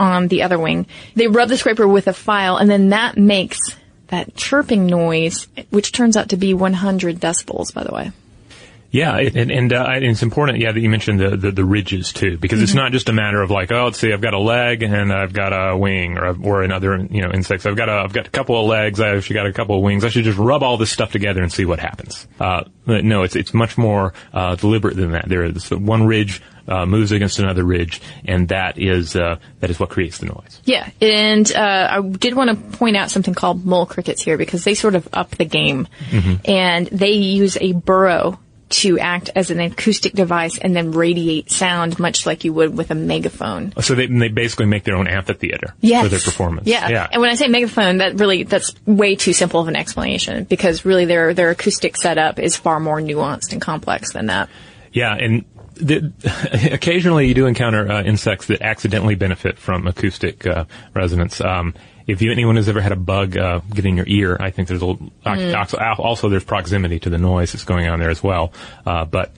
on 0.00 0.28
the 0.28 0.42
other 0.42 0.58
wing. 0.58 0.86
They 1.14 1.28
rub 1.28 1.50
the 1.50 1.58
scraper 1.58 1.86
with 1.86 2.08
a 2.08 2.14
file, 2.14 2.56
and 2.56 2.70
then 2.70 2.88
that 2.88 3.18
makes 3.18 3.58
that 4.08 4.34
chirping 4.34 4.86
noise, 4.86 5.46
which 5.68 5.92
turns 5.92 6.16
out 6.16 6.30
to 6.30 6.36
be 6.36 6.54
100 6.54 7.20
decibels, 7.20 7.72
by 7.72 7.84
the 7.84 7.92
way. 7.92 8.10
Yeah, 8.92 9.18
and, 9.18 9.52
and 9.52 9.72
uh, 9.72 9.86
it's 9.92 10.22
important, 10.22 10.58
yeah, 10.58 10.72
that 10.72 10.80
you 10.80 10.88
mentioned 10.88 11.20
the, 11.20 11.36
the, 11.36 11.52
the 11.52 11.64
ridges 11.64 12.12
too, 12.12 12.38
because 12.38 12.60
it's 12.60 12.74
not 12.74 12.90
just 12.90 13.08
a 13.08 13.12
matter 13.12 13.40
of 13.40 13.48
like, 13.48 13.70
oh, 13.70 13.84
let's 13.84 14.00
see, 14.00 14.12
I've 14.12 14.20
got 14.20 14.34
a 14.34 14.38
leg 14.40 14.82
and 14.82 15.12
I've 15.12 15.32
got 15.32 15.52
a 15.52 15.76
wing, 15.76 16.18
or 16.18 16.36
or 16.42 16.62
another, 16.64 16.96
you 17.08 17.22
know, 17.22 17.30
insects. 17.30 17.66
I've 17.66 17.76
got 17.76 17.88
a, 17.88 17.92
I've 17.92 18.12
got 18.12 18.26
a 18.26 18.30
couple 18.30 18.60
of 18.60 18.66
legs, 18.66 18.98
I've 18.98 19.18
actually 19.18 19.34
got 19.34 19.46
a 19.46 19.52
couple 19.52 19.76
of 19.76 19.82
wings. 19.84 20.04
I 20.04 20.08
should 20.08 20.24
just 20.24 20.38
rub 20.38 20.64
all 20.64 20.76
this 20.76 20.90
stuff 20.90 21.12
together 21.12 21.40
and 21.40 21.52
see 21.52 21.64
what 21.64 21.78
happens. 21.78 22.26
Uh, 22.40 22.64
no, 22.84 23.22
it's 23.22 23.36
it's 23.36 23.54
much 23.54 23.78
more 23.78 24.12
uh, 24.32 24.56
deliberate 24.56 24.96
than 24.96 25.12
that. 25.12 25.28
There 25.28 25.44
is 25.44 25.70
one 25.70 26.04
ridge 26.04 26.42
uh, 26.70 26.86
moves 26.86 27.12
against 27.12 27.38
another 27.38 27.64
ridge, 27.64 28.00
and 28.24 28.48
that 28.48 28.78
is 28.78 29.16
uh, 29.16 29.36
that 29.58 29.68
is 29.70 29.78
what 29.80 29.90
creates 29.90 30.18
the 30.18 30.26
noise. 30.26 30.60
Yeah, 30.64 30.88
and 31.00 31.50
uh, 31.52 31.88
I 31.90 32.00
did 32.00 32.34
want 32.34 32.50
to 32.50 32.78
point 32.78 32.96
out 32.96 33.10
something 33.10 33.34
called 33.34 33.64
mole 33.66 33.86
crickets 33.86 34.22
here 34.22 34.38
because 34.38 34.64
they 34.64 34.74
sort 34.74 34.94
of 34.94 35.08
up 35.12 35.30
the 35.32 35.44
game, 35.44 35.88
and 36.44 36.86
they 36.86 37.12
use 37.12 37.58
a 37.60 37.72
burrow 37.72 38.38
to 38.70 39.00
act 39.00 39.30
as 39.34 39.50
an 39.50 39.58
acoustic 39.58 40.12
device 40.12 40.56
and 40.56 40.76
then 40.76 40.92
radiate 40.92 41.50
sound, 41.50 41.98
much 41.98 42.24
like 42.24 42.44
you 42.44 42.52
would 42.52 42.76
with 42.78 42.92
a 42.92 42.94
megaphone. 42.94 43.72
So 43.80 43.96
they 43.96 44.06
they 44.06 44.28
basically 44.28 44.66
make 44.66 44.84
their 44.84 44.94
own 44.94 45.08
amphitheater 45.08 45.74
Yes. 45.80 46.04
for 46.04 46.08
their 46.08 46.20
performance. 46.20 46.68
Yeah. 46.68 46.88
yeah. 46.88 47.08
And 47.10 47.20
when 47.20 47.30
I 47.30 47.34
say 47.34 47.48
megaphone, 47.48 47.96
that 47.98 48.20
really, 48.20 48.44
that's 48.44 48.72
way 48.86 49.16
too 49.16 49.32
simple 49.32 49.58
of 49.58 49.66
an 49.66 49.74
explanation 49.74 50.44
because 50.44 50.84
really 50.84 51.04
their, 51.04 51.34
their 51.34 51.50
acoustic 51.50 51.96
setup 51.96 52.38
is 52.38 52.54
far 52.56 52.78
more 52.78 53.00
nuanced 53.00 53.50
and 53.52 53.60
complex 53.60 54.12
than 54.12 54.26
that. 54.26 54.48
Yeah, 54.92 55.14
and 55.14 55.44
the, 55.80 56.70
occasionally 56.72 57.28
you 57.28 57.34
do 57.34 57.46
encounter 57.46 57.90
uh, 57.90 58.02
insects 58.02 58.46
that 58.46 58.62
accidentally 58.62 59.14
benefit 59.14 59.58
from 59.58 59.86
acoustic 59.86 60.46
uh, 60.46 60.64
resonance. 60.94 61.40
Um, 61.40 61.74
if 62.06 62.22
you, 62.22 62.32
anyone 62.32 62.56
has 62.56 62.68
ever 62.68 62.80
had 62.80 62.92
a 62.92 62.96
bug 62.96 63.36
uh, 63.36 63.60
get 63.72 63.86
in 63.86 63.96
your 63.96 64.06
ear, 64.08 64.36
I 64.40 64.50
think 64.50 64.68
there's 64.68 64.82
a, 64.82 64.96
also, 65.24 65.78
also 65.78 66.28
there's 66.28 66.44
proximity 66.44 66.98
to 67.00 67.10
the 67.10 67.18
noise 67.18 67.52
that's 67.52 67.64
going 67.64 67.86
on 67.88 68.00
there 68.00 68.10
as 68.10 68.22
well. 68.22 68.52
Uh, 68.84 69.04
but 69.04 69.32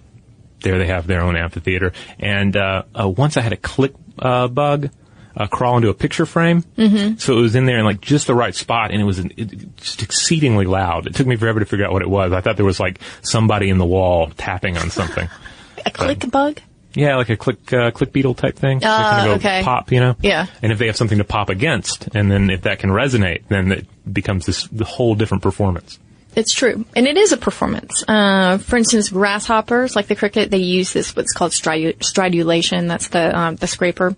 there 0.62 0.78
they 0.78 0.86
have 0.86 1.06
their 1.06 1.20
own 1.20 1.36
amphitheater. 1.36 1.92
And 2.18 2.56
uh, 2.56 2.84
uh, 2.98 3.08
once 3.08 3.36
I 3.36 3.40
had 3.40 3.52
a 3.52 3.58
click 3.58 3.92
uh, 4.18 4.48
bug. 4.48 4.90
Uh, 5.34 5.46
crawl 5.46 5.78
into 5.78 5.88
a 5.88 5.94
picture 5.94 6.26
frame, 6.26 6.62
mm-hmm. 6.76 7.16
so 7.16 7.38
it 7.38 7.40
was 7.40 7.54
in 7.54 7.64
there 7.64 7.78
in 7.78 7.86
like 7.86 8.02
just 8.02 8.26
the 8.26 8.34
right 8.34 8.54
spot, 8.54 8.90
and 8.90 9.00
it 9.00 9.04
was 9.04 9.18
it, 9.18 9.32
it- 9.38 9.76
just 9.78 10.02
exceedingly 10.02 10.66
loud. 10.66 11.06
It 11.06 11.14
took 11.14 11.26
me 11.26 11.36
forever 11.36 11.58
to 11.58 11.64
figure 11.64 11.86
out 11.86 11.92
what 11.94 12.02
it 12.02 12.10
was. 12.10 12.34
I 12.34 12.42
thought 12.42 12.56
there 12.56 12.66
was 12.66 12.78
like 12.78 13.00
somebody 13.22 13.70
in 13.70 13.78
the 13.78 13.86
wall 13.86 14.28
tapping 14.36 14.76
on 14.76 14.90
something. 14.90 15.30
A 15.86 15.90
click 15.90 16.30
bug? 16.30 16.60
Yeah, 16.94 17.16
like 17.16 17.30
a 17.30 17.36
click 17.36 17.72
uh, 17.72 17.90
click 17.90 18.12
beetle 18.12 18.34
type 18.34 18.56
thing. 18.56 18.80
Go 18.80 19.34
okay. 19.36 19.62
Pop, 19.64 19.90
you 19.92 20.00
know. 20.00 20.16
Yeah. 20.20 20.46
And 20.60 20.72
if 20.72 20.78
they 20.78 20.86
have 20.86 20.96
something 20.96 21.18
to 21.18 21.24
pop 21.24 21.48
against, 21.48 22.14
and 22.14 22.30
then 22.30 22.50
if 22.50 22.62
that 22.62 22.80
can 22.80 22.90
resonate, 22.90 23.44
then 23.48 23.72
it 23.72 23.86
becomes 24.12 24.46
this 24.46 24.66
the 24.68 24.84
whole 24.84 25.14
different 25.14 25.42
performance. 25.42 25.98
It's 26.34 26.52
true. 26.54 26.84
And 26.96 27.06
it 27.06 27.16
is 27.16 27.32
a 27.32 27.36
performance. 27.36 28.04
Uh, 28.08 28.58
for 28.58 28.76
instance, 28.76 29.10
grasshoppers, 29.10 29.94
like 29.94 30.06
the 30.06 30.16
cricket, 30.16 30.50
they 30.50 30.58
use 30.58 30.92
this, 30.92 31.14
what's 31.14 31.32
called 31.32 31.52
stridu- 31.52 31.98
stridulation. 31.98 32.88
That's 32.88 33.08
the, 33.08 33.38
um, 33.38 33.56
the 33.56 33.66
scraper. 33.66 34.16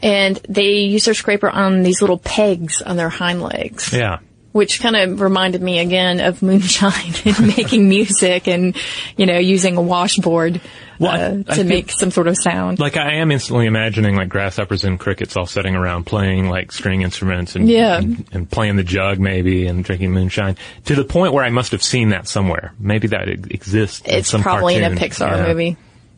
And 0.00 0.36
they 0.48 0.80
use 0.80 1.06
their 1.06 1.14
scraper 1.14 1.48
on 1.48 1.82
these 1.82 2.02
little 2.02 2.18
pegs 2.18 2.82
on 2.82 2.96
their 2.96 3.08
hind 3.08 3.40
legs. 3.40 3.90
Yeah. 3.90 4.18
Which 4.54 4.78
kind 4.80 4.94
of 4.94 5.20
reminded 5.20 5.60
me 5.60 5.80
again 5.80 6.20
of 6.20 6.40
moonshine 6.40 7.12
and 7.24 7.46
making 7.48 7.88
music 7.88 8.46
and 8.46 8.76
you 9.16 9.26
know 9.26 9.36
using 9.36 9.76
a 9.76 9.82
washboard 9.82 10.60
Well, 11.00 11.10
uh, 11.10 11.38
I 11.38 11.42
to 11.42 11.54
feel- 11.56 11.64
make 11.64 11.90
some 11.90 12.12
sort 12.12 12.28
of 12.28 12.36
sound. 12.38 12.78
Like 12.78 12.96
I 12.96 13.14
am 13.14 13.32
instantly 13.32 13.66
imagining 13.66 14.14
like 14.14 14.28
grasshoppers 14.28 14.84
and 14.84 14.98
crickets 14.98 15.36
all 15.36 15.46
sitting 15.46 15.74
around 15.74 16.04
playing 16.04 16.48
like 16.48 16.70
string 16.70 17.02
instruments 17.02 17.56
and, 17.56 17.68
Yeah. 17.68 17.96
and 17.98 18.24
and 18.32 18.48
playing 18.48 18.76
the 18.76 18.84
jug 18.84 19.18
maybe 19.18 19.66
and 19.66 19.82
drinking 19.82 20.12
moonshine 20.12 20.56
to 20.84 20.94
the 20.94 21.04
point 21.04 21.32
where 21.32 21.44
I 21.44 21.50
must 21.50 21.72
have 21.72 21.82
seen 21.82 22.10
that 22.10 22.28
somewhere. 22.28 22.72
Maybe 22.78 23.08
that 23.08 23.28
exists. 23.28 24.02
in 24.06 24.14
it's 24.14 24.30
probably 24.32 24.76
in 24.76 24.84
a. 24.84 24.90
Pixar 24.94 25.30
Yeah. 25.36 25.46
movie, 25.48 25.76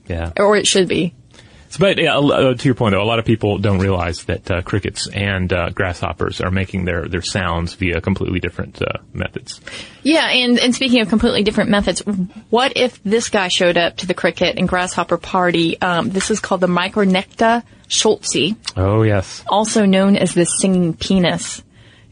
Yeah. 0.09 0.33
or 0.37 0.57
it 0.59 0.67
should 0.67 0.89
be. 0.89 1.15
So, 1.69 1.79
but 1.81 1.99
yeah, 1.99 2.17
uh, 2.17 2.55
to 2.55 2.65
your 2.65 2.75
point 2.75 2.93
though, 2.93 3.03
a 3.03 3.05
lot 3.05 3.19
of 3.19 3.25
people 3.25 3.59
don't 3.59 3.79
realize 3.79 4.25
that 4.25 4.51
uh, 4.51 4.63
crickets 4.63 5.09
and 5.09 5.53
uh, 5.53 5.71
grasshoppers 5.71 6.41
are 6.41 6.51
making 6.51 6.85
their, 6.85 7.09
their 7.09 7.23
sounds 7.23 7.75
via 7.75 8.01
completely 8.01 8.41
different 8.41 8.81
uh, 8.81 8.99
methods. 9.13 9.61
Yeah, 10.03 10.29
and, 10.29 10.59
and 10.59 10.75
speaking 10.75 11.01
of 11.01 11.09
completely 11.09 11.43
different 11.43 11.71
methods, 11.71 12.01
what 12.51 12.73
if 12.77 13.03
this 13.03 13.29
guy 13.29 13.49
showed 13.49 13.77
up 13.77 13.97
to 13.99 14.07
the 14.07 14.15
cricket 14.15 14.59
and 14.59 14.69
grasshopper 14.69 15.19
party? 15.19 15.81
Um, 15.81 16.11
this 16.11 16.31
is 16.31 16.41
called 16.41 16.61
the 16.61 16.69
Micronecta 16.69 17.63
scholtzi, 17.89 18.57
Oh 18.77 19.03
yes. 19.03 19.45
also 19.49 19.85
known 19.85 20.17
as 20.17 20.35
the 20.35 20.45
singing 20.45 20.95
penis. 20.95 21.63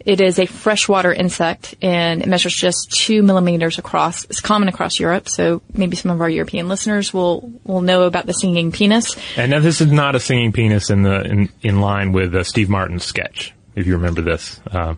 It 0.04 0.20
is 0.20 0.38
a 0.38 0.46
freshwater 0.46 1.12
insect 1.12 1.74
and 1.80 2.22
it 2.22 2.28
measures 2.28 2.54
just 2.54 2.90
two 2.92 3.22
millimeters 3.22 3.78
across. 3.78 4.24
It's 4.26 4.40
common 4.40 4.68
across 4.68 5.00
Europe, 5.00 5.28
so 5.28 5.62
maybe 5.72 5.96
some 5.96 6.10
of 6.10 6.20
our 6.20 6.28
European 6.28 6.68
listeners 6.68 7.14
will, 7.14 7.50
will 7.64 7.80
know 7.80 8.02
about 8.02 8.26
the 8.26 8.34
singing 8.34 8.70
penis. 8.70 9.16
And 9.36 9.50
now 9.50 9.60
this 9.60 9.80
is 9.80 9.90
not 9.90 10.14
a 10.14 10.20
singing 10.20 10.52
penis 10.52 10.90
in 10.90 11.02
the 11.02 11.22
in, 11.22 11.48
in 11.62 11.80
line 11.80 12.12
with 12.12 12.34
uh, 12.34 12.44
Steve 12.44 12.68
Martin's 12.68 13.04
sketch, 13.04 13.54
if 13.74 13.86
you 13.86 13.94
remember 13.94 14.20
this. 14.20 14.60
Uh, 14.70 14.94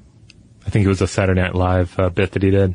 I 0.67 0.71
think 0.71 0.85
it 0.85 0.89
was 0.89 1.01
a 1.01 1.07
Saturday 1.07 1.41
Night 1.41 1.55
Live 1.55 1.97
uh, 1.99 2.09
bit 2.09 2.33
that 2.33 2.43
he 2.43 2.51
did. 2.51 2.75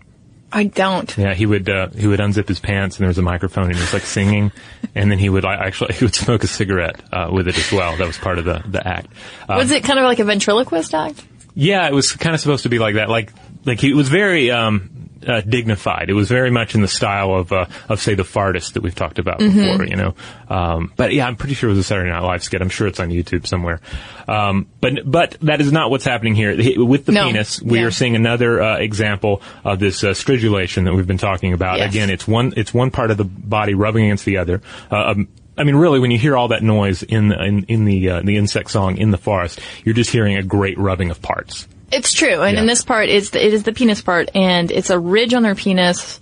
I 0.54 0.66
don't. 0.66 1.18
Yeah, 1.18 1.34
he 1.34 1.46
would 1.46 1.70
uh, 1.70 1.90
he 1.90 2.08
would 2.08 2.20
unzip 2.20 2.48
his 2.48 2.60
pants 2.60 2.98
and 2.98 3.04
there 3.04 3.10
was 3.10 3.18
a 3.18 3.22
microphone 3.22 3.66
and 3.66 3.76
he 3.76 3.82
was 3.82 3.94
like 3.94 4.04
singing, 4.04 4.52
and 4.96 5.12
then 5.12 5.20
he 5.20 5.30
would 5.30 5.44
like, 5.44 5.60
actually 5.60 5.94
he 5.96 6.06
would 6.06 6.16
smoke 6.16 6.44
a 6.44 6.48
cigarette 6.48 7.02
uh, 7.12 7.30
with 7.32 7.48
it 7.48 7.58
as 7.58 7.72
well. 7.72 7.96
That 7.98 8.08
was 8.08 8.18
part 8.18 8.38
of 8.38 8.46
the 8.46 8.64
the 8.66 8.86
act. 8.86 9.08
Uh, 9.50 9.56
Was 9.58 9.72
it 9.72 9.84
kind 9.84 10.00
of 10.00 10.06
like 10.06 10.20
a 10.20 10.26
ventriloquist 10.26 10.94
act? 10.94 11.26
Yeah, 11.54 11.88
it 11.88 11.94
was 11.94 12.14
kind 12.14 12.34
of 12.34 12.40
supposed 12.42 12.64
to 12.64 12.70
be 12.70 12.80
like 12.80 12.96
that. 12.96 13.10
Like, 13.10 13.32
like 13.66 13.80
he 13.80 13.94
was 13.94 14.10
very, 14.10 14.52
um, 14.52 14.90
uh, 15.28 15.42
dignified. 15.42 16.10
It 16.10 16.14
was 16.14 16.28
very 16.30 16.50
much 16.50 16.74
in 16.74 16.82
the 16.82 16.88
style 16.88 17.36
of 17.36 17.52
uh, 17.54 17.68
of 17.88 18.02
say 18.02 18.16
the 18.16 18.24
fartist 18.24 18.74
that 18.74 18.82
we've 18.82 18.96
talked 18.96 19.20
about 19.20 19.38
before. 19.38 19.86
You 19.86 19.96
know, 19.96 20.16
um, 20.50 20.92
but 20.96 21.14
yeah, 21.14 21.28
I'm 21.28 21.36
pretty 21.36 21.54
sure 21.54 21.70
it 21.70 21.74
was 21.74 21.78
a 21.80 21.84
Saturday 21.84 22.10
Night 22.10 22.22
Live 22.24 22.44
skit. 22.44 22.60
I'm 22.60 22.70
sure 22.70 22.88
it's 22.88 23.00
on 23.00 23.10
YouTube 23.10 23.46
somewhere. 23.46 23.82
Um, 24.28 24.66
but 24.80 24.94
but 25.06 25.38
that 25.42 25.62
is 25.62 25.72
not 25.72 25.92
what's 25.92 26.06
happening 26.06 26.34
here 26.34 26.56
with 26.84 27.06
the 27.06 27.12
No. 27.12 27.28
penis. 27.28 27.62
We 27.62 27.80
Yeah. 27.80 27.86
are 27.86 27.92
seeing 27.92 28.16
another 28.16 28.64
uh, 28.64 28.78
example 28.78 29.44
of 29.64 29.78
this 29.80 30.04
uh, 30.04 30.16
stridulation 30.16 30.86
that 30.86 30.96
we've 30.96 31.06
been 31.06 31.20
talking 31.20 31.54
about. 31.54 31.78
Yes. 31.78 31.92
Again, 31.92 32.10
it's 32.10 32.28
one 32.28 32.54
it's 32.58 32.74
one 32.74 32.90
part 32.90 33.12
of 33.12 33.18
the 33.18 33.26
body 33.26 33.76
rubbing 33.76 34.06
against 34.06 34.26
the 34.26 34.38
other. 34.38 34.64
Uh, 34.92 35.12
um, 35.12 35.28
I 35.58 35.64
mean, 35.64 35.76
really, 35.76 36.00
when 36.00 36.12
you 36.12 36.18
hear 36.18 36.38
all 36.38 36.50
that 36.50 36.64
noise 36.64 37.04
in 37.04 37.28
the, 37.28 37.44
in, 37.44 37.64
in 37.66 37.86
the 37.86 38.10
uh, 38.10 38.22
the 38.22 38.38
insect 38.38 38.72
song 38.72 38.98
in 38.98 39.12
the 39.12 39.18
forest, 39.18 39.60
you're 39.84 39.96
just 39.96 40.10
hearing 40.10 40.38
a 40.38 40.44
great 40.44 40.78
rubbing 40.78 41.12
of 41.12 41.22
parts. 41.22 41.68
It's 41.92 42.14
true, 42.14 42.42
and 42.42 42.58
in 42.58 42.68
this 42.68 42.84
part, 42.84 43.10
it's 43.10 43.32
the, 43.32 43.46
it 43.46 43.54
is 43.54 43.64
the 43.64 43.74
penis 43.74 44.02
part, 44.02 44.30
and 44.34 44.72
it's 44.72 44.90
a 44.90 44.98
ridge 44.98 45.34
on 45.34 45.44
their 45.44 45.56
penis, 45.56 46.22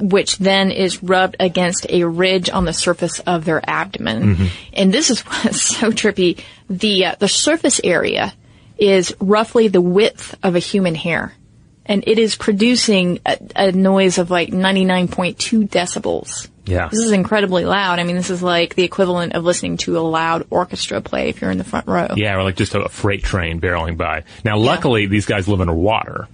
which 0.00 0.38
then 0.38 0.70
is 0.70 1.02
rubbed 1.02 1.36
against 1.38 1.86
a 1.90 2.04
ridge 2.04 2.48
on 2.48 2.64
the 2.64 2.72
surface 2.72 3.20
of 3.20 3.44
their 3.44 3.60
abdomen. 3.68 4.22
Mm-hmm. 4.22 4.46
And 4.72 4.94
this 4.94 5.10
is 5.10 5.20
what's 5.26 5.60
so 5.60 5.90
trippy. 5.90 6.42
The 6.70 7.06
uh, 7.06 7.14
the 7.18 7.28
surface 7.28 7.82
area 7.84 8.32
is 8.78 9.14
roughly 9.20 9.68
the 9.68 9.82
width 9.82 10.34
of 10.42 10.56
a 10.56 10.60
human 10.60 10.94
hair, 10.94 11.34
and 11.84 12.02
it 12.06 12.18
is 12.18 12.34
producing 12.34 13.20
a, 13.26 13.38
a 13.56 13.72
noise 13.72 14.16
of 14.16 14.30
like 14.30 14.54
ninety 14.54 14.86
nine 14.86 15.06
point 15.06 15.38
two 15.38 15.64
decibels. 15.64 16.48
Yeah. 16.70 16.88
This 16.88 17.00
is 17.00 17.12
incredibly 17.12 17.64
loud. 17.64 17.98
I 17.98 18.04
mean, 18.04 18.16
this 18.16 18.30
is 18.30 18.42
like 18.42 18.74
the 18.74 18.84
equivalent 18.84 19.34
of 19.34 19.44
listening 19.44 19.76
to 19.78 19.98
a 19.98 20.00
loud 20.00 20.46
orchestra 20.50 21.00
play 21.00 21.28
if 21.28 21.40
you're 21.40 21.50
in 21.50 21.58
the 21.58 21.64
front 21.64 21.86
row. 21.86 22.08
Yeah, 22.16 22.36
or 22.36 22.44
like 22.44 22.56
just 22.56 22.74
a 22.74 22.88
freight 22.88 23.24
train 23.24 23.60
barreling 23.60 23.96
by. 23.96 24.24
Now, 24.44 24.58
luckily, 24.58 25.06
these 25.06 25.26
guys 25.26 25.48
live 25.48 25.60
underwater, 25.60 26.28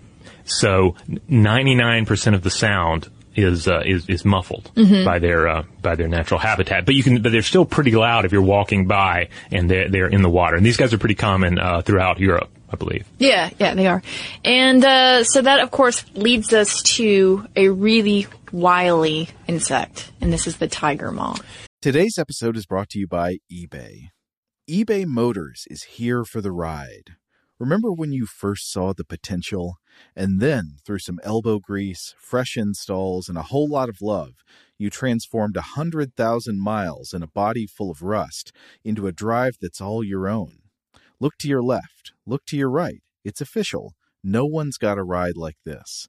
so 0.44 0.94
99% 1.08 2.34
of 2.34 2.42
the 2.42 2.50
sound 2.50 3.08
is 3.36 3.68
uh, 3.68 3.82
is 3.84 4.08
is 4.08 4.24
muffled 4.24 4.70
by 5.04 5.18
their 5.18 5.46
uh, 5.46 5.62
by 5.82 5.94
their 5.94 6.08
natural 6.08 6.40
habitat. 6.40 6.86
But 6.86 6.94
you 6.94 7.02
can, 7.02 7.22
but 7.22 7.32
they're 7.32 7.42
still 7.42 7.66
pretty 7.66 7.92
loud 7.92 8.24
if 8.24 8.32
you're 8.32 8.42
walking 8.42 8.86
by 8.86 9.28
and 9.52 9.70
they're 9.70 9.88
they're 9.88 10.08
in 10.08 10.22
the 10.22 10.30
water. 10.30 10.56
And 10.56 10.64
these 10.64 10.76
guys 10.76 10.92
are 10.94 10.98
pretty 10.98 11.14
common 11.14 11.58
uh, 11.58 11.82
throughout 11.82 12.18
Europe, 12.18 12.48
I 12.70 12.76
believe. 12.76 13.06
Yeah, 13.18 13.50
yeah, 13.58 13.74
they 13.74 13.86
are. 13.86 14.02
And 14.44 14.84
uh, 14.84 15.24
so 15.24 15.42
that, 15.42 15.60
of 15.60 15.70
course, 15.70 16.04
leads 16.14 16.52
us 16.52 16.82
to 16.82 17.46
a 17.54 17.68
really 17.68 18.26
wily 18.52 19.28
insect, 19.46 20.12
and 20.20 20.32
this 20.32 20.46
is 20.46 20.56
the 20.56 20.68
tiger 20.68 21.10
moth. 21.10 21.44
Today's 21.82 22.18
episode 22.18 22.56
is 22.56 22.66
brought 22.66 22.88
to 22.90 22.98
you 22.98 23.06
by 23.06 23.38
eBay. 23.52 24.08
eBay 24.68 25.06
Motors 25.06 25.64
is 25.68 25.84
here 25.84 26.24
for 26.24 26.40
the 26.40 26.52
ride. 26.52 27.16
Remember 27.58 27.90
when 27.90 28.12
you 28.12 28.26
first 28.26 28.70
saw 28.70 28.92
the 28.92 29.04
potential? 29.04 29.76
And 30.14 30.40
then, 30.40 30.76
through 30.84 30.98
some 30.98 31.18
elbow 31.22 31.58
grease, 31.58 32.14
fresh 32.18 32.56
installs, 32.56 33.28
and 33.28 33.38
a 33.38 33.42
whole 33.42 33.68
lot 33.68 33.88
of 33.88 34.02
love, 34.02 34.34
you 34.78 34.90
transformed 34.90 35.56
a 35.56 35.60
100,000 35.76 36.60
miles 36.60 37.14
and 37.14 37.24
a 37.24 37.28
body 37.28 37.66
full 37.66 37.90
of 37.90 38.02
rust 38.02 38.52
into 38.84 39.06
a 39.06 39.12
drive 39.12 39.56
that's 39.60 39.80
all 39.80 40.04
your 40.04 40.28
own. 40.28 40.58
Look 41.18 41.38
to 41.38 41.48
your 41.48 41.62
left, 41.62 42.12
look 42.26 42.44
to 42.46 42.56
your 42.56 42.70
right. 42.70 43.02
It's 43.24 43.40
official. 43.40 43.94
No 44.22 44.44
one's 44.44 44.76
got 44.76 44.98
a 44.98 45.04
ride 45.04 45.36
like 45.36 45.56
this. 45.64 46.08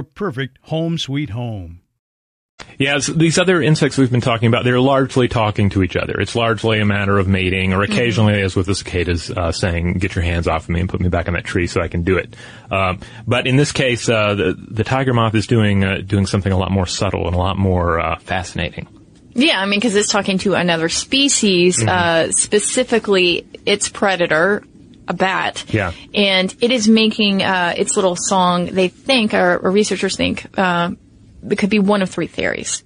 perfect 0.03 0.57
home 0.63 0.97
sweet 0.97 1.29
home. 1.31 1.79
Yeah, 2.77 2.99
so 2.99 3.13
these 3.13 3.39
other 3.39 3.59
insects 3.61 3.97
we've 3.97 4.11
been 4.11 4.21
talking 4.21 4.47
about, 4.47 4.63
they're 4.63 4.79
largely 4.79 5.27
talking 5.27 5.71
to 5.71 5.81
each 5.81 5.95
other. 5.95 6.19
It's 6.19 6.35
largely 6.35 6.79
a 6.79 6.85
matter 6.85 7.17
of 7.17 7.27
mating, 7.27 7.73
or 7.73 7.81
occasionally, 7.81 8.39
as 8.39 8.55
with 8.55 8.67
the 8.67 8.75
cicadas, 8.75 9.31
uh, 9.31 9.51
saying, 9.51 9.93
"Get 9.93 10.13
your 10.15 10.23
hands 10.23 10.47
off 10.47 10.63
of 10.63 10.69
me 10.69 10.79
and 10.79 10.87
put 10.87 11.01
me 11.01 11.09
back 11.09 11.27
on 11.27 11.33
that 11.33 11.43
tree 11.43 11.65
so 11.65 11.81
I 11.81 11.87
can 11.87 12.03
do 12.03 12.17
it." 12.17 12.35
Um, 12.69 12.99
but 13.27 13.47
in 13.47 13.55
this 13.55 13.71
case, 13.71 14.07
uh, 14.07 14.35
the 14.35 14.55
the 14.69 14.83
tiger 14.83 15.13
moth 15.13 15.33
is 15.33 15.47
doing 15.47 15.83
uh, 15.83 16.01
doing 16.05 16.27
something 16.27 16.51
a 16.51 16.57
lot 16.57 16.71
more 16.71 16.85
subtle 16.85 17.25
and 17.25 17.35
a 17.35 17.39
lot 17.39 17.57
more 17.57 17.99
uh, 17.99 18.19
fascinating. 18.19 18.87
Yeah, 19.33 19.59
I 19.59 19.65
mean, 19.65 19.79
because 19.79 19.95
it's 19.95 20.09
talking 20.11 20.37
to 20.39 20.53
another 20.53 20.89
species, 20.89 21.77
Mm-hmm. 21.79 21.89
uh, 21.89 22.31
specifically 22.31 23.47
its 23.65 23.89
predator, 23.89 24.63
a 25.11 25.13
bat. 25.13 25.63
Yeah. 25.67 25.91
And 26.15 26.55
it 26.61 26.71
is 26.71 26.87
making 26.87 27.43
uh, 27.43 27.73
its 27.77 27.95
little 27.95 28.15
song, 28.15 28.65
they 28.65 28.87
think, 28.87 29.33
or, 29.33 29.59
or 29.59 29.71
researchers 29.71 30.15
think, 30.15 30.47
uh, 30.57 30.91
it 31.49 31.57
could 31.57 31.69
be 31.69 31.79
one 31.79 32.01
of 32.01 32.09
three 32.09 32.27
theories. 32.27 32.83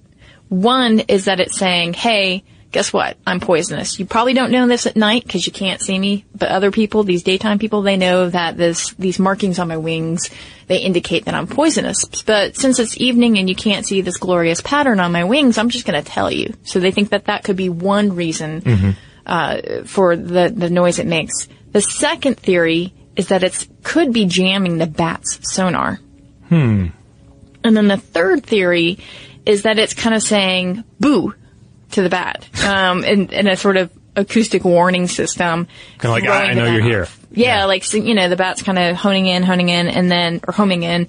One 0.48 1.00
is 1.00 1.24
that 1.24 1.40
it's 1.40 1.58
saying, 1.58 1.94
hey, 1.94 2.42
guess 2.72 2.92
what? 2.92 3.16
I'm 3.26 3.40
poisonous. 3.40 3.98
You 3.98 4.06
probably 4.06 4.34
don't 4.34 4.50
know 4.50 4.66
this 4.66 4.86
at 4.86 4.96
night 4.96 5.22
because 5.24 5.46
you 5.46 5.52
can't 5.52 5.80
see 5.80 5.98
me, 5.98 6.24
but 6.34 6.48
other 6.50 6.70
people, 6.70 7.04
these 7.04 7.22
daytime 7.22 7.58
people, 7.58 7.82
they 7.82 7.96
know 7.96 8.28
that 8.28 8.56
this, 8.56 8.92
these 8.98 9.18
markings 9.18 9.58
on 9.58 9.68
my 9.68 9.76
wings, 9.76 10.30
they 10.66 10.78
indicate 10.78 11.24
that 11.24 11.34
I'm 11.34 11.46
poisonous. 11.46 12.04
But 12.26 12.56
since 12.56 12.78
it's 12.78 12.98
evening 12.98 13.38
and 13.38 13.48
you 13.48 13.54
can't 13.54 13.86
see 13.86 14.02
this 14.02 14.18
glorious 14.18 14.60
pattern 14.60 15.00
on 15.00 15.12
my 15.12 15.24
wings, 15.24 15.58
I'm 15.58 15.70
just 15.70 15.86
going 15.86 16.02
to 16.02 16.10
tell 16.10 16.30
you. 16.30 16.54
So 16.64 16.80
they 16.80 16.90
think 16.90 17.10
that 17.10 17.26
that 17.26 17.44
could 17.44 17.56
be 17.56 17.68
one 17.68 18.14
reason, 18.14 18.96
uh, 19.24 19.84
for 19.84 20.16
the, 20.16 20.52
the 20.54 20.70
noise 20.70 20.98
it 20.98 21.06
makes. 21.06 21.48
The 21.76 21.82
second 21.82 22.38
theory 22.38 22.94
is 23.16 23.28
that 23.28 23.42
it 23.42 23.68
could 23.82 24.10
be 24.10 24.24
jamming 24.24 24.78
the 24.78 24.86
bat's 24.86 25.38
sonar. 25.42 26.00
Hmm. 26.48 26.86
And 27.62 27.76
then 27.76 27.86
the 27.86 27.98
third 27.98 28.46
theory 28.46 28.96
is 29.44 29.64
that 29.64 29.78
it's 29.78 29.92
kind 29.92 30.14
of 30.14 30.22
saying 30.22 30.84
boo 31.00 31.34
to 31.90 32.00
the 32.00 32.08
bat, 32.08 32.48
um, 32.64 33.04
in, 33.04 33.28
in 33.28 33.46
a 33.46 33.56
sort 33.56 33.76
of 33.76 33.90
acoustic 34.16 34.64
warning 34.64 35.06
system. 35.06 35.68
Kinda 36.00 36.12
like, 36.12 36.24
I- 36.26 36.44
I 36.46 36.54
know 36.54 36.64
you're 36.64 36.80
here. 36.82 37.02
off. 37.02 37.20
Yeah, 37.30 37.66
like, 37.66 37.92
you 37.92 38.14
know, 38.14 38.30
the 38.30 38.36
bat's 38.36 38.62
kind 38.62 38.78
of 38.78 38.96
honing 38.96 39.26
in, 39.26 39.42
honing 39.42 39.68
in, 39.68 39.86
and 39.88 40.10
then, 40.10 40.40
or 40.48 40.54
homing 40.54 40.82
in, 40.82 41.08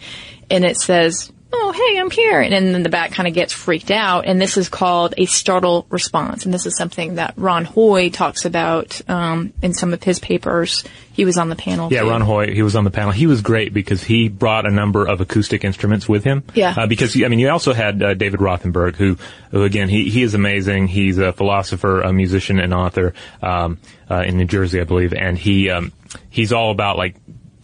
and 0.51 0.65
it 0.65 0.75
says, 0.75 1.31
oh, 1.53 1.71
hey, 1.71 1.99
I'm 1.99 2.11
here. 2.11 2.41
And 2.41 2.53
then 2.53 2.83
the 2.83 2.89
bat 2.89 3.11
kind 3.11 3.27
of 3.27 3.33
gets 3.33 3.53
freaked 3.53 3.91
out, 3.91 4.25
and 4.25 4.39
this 4.39 4.57
is 4.57 4.69
called 4.69 5.13
a 5.17 5.25
startle 5.25 5.85
response. 5.89 6.45
And 6.45 6.53
this 6.53 6.65
is 6.65 6.77
something 6.77 7.15
that 7.15 7.33
Ron 7.37 7.65
Hoy 7.65 8.09
talks 8.09 8.45
about, 8.45 9.01
um, 9.09 9.53
in 9.61 9.73
some 9.73 9.93
of 9.93 10.03
his 10.03 10.19
papers. 10.19 10.83
He 11.13 11.25
was 11.25 11.37
on 11.37 11.49
the 11.49 11.55
panel. 11.55 11.91
Yeah, 11.91 12.01
too. 12.01 12.09
Ron 12.09 12.21
Hoy, 12.21 12.53
he 12.53 12.61
was 12.61 12.75
on 12.75 12.83
the 12.83 12.91
panel. 12.91 13.11
He 13.11 13.25
was 13.25 13.41
great 13.41 13.73
because 13.73 14.03
he 14.03 14.29
brought 14.29 14.67
a 14.67 14.71
number 14.71 15.07
of 15.07 15.19
acoustic 15.19 15.63
instruments 15.63 16.07
with 16.07 16.23
him. 16.23 16.43
Yeah. 16.53 16.75
Uh, 16.77 16.85
because, 16.85 17.19
I 17.21 17.27
mean, 17.27 17.39
you 17.39 17.49
also 17.49 17.73
had 17.73 18.03
uh, 18.03 18.13
David 18.13 18.39
Rothenberg, 18.39 18.95
who, 18.97 19.17
who 19.49 19.63
again, 19.63 19.89
he, 19.89 20.09
he 20.11 20.21
is 20.21 20.35
amazing. 20.35 20.87
He's 20.87 21.17
a 21.17 21.33
philosopher, 21.33 22.01
a 22.01 22.13
musician, 22.13 22.59
and 22.59 22.71
author 22.71 23.15
um, 23.41 23.79
uh, 24.11 24.21
in 24.27 24.37
New 24.37 24.45
Jersey, 24.45 24.79
I 24.79 24.83
believe. 24.83 25.11
And 25.13 25.37
he 25.37 25.71
um, 25.71 25.91
he's 26.29 26.53
all 26.53 26.69
about, 26.69 26.97
like, 26.97 27.15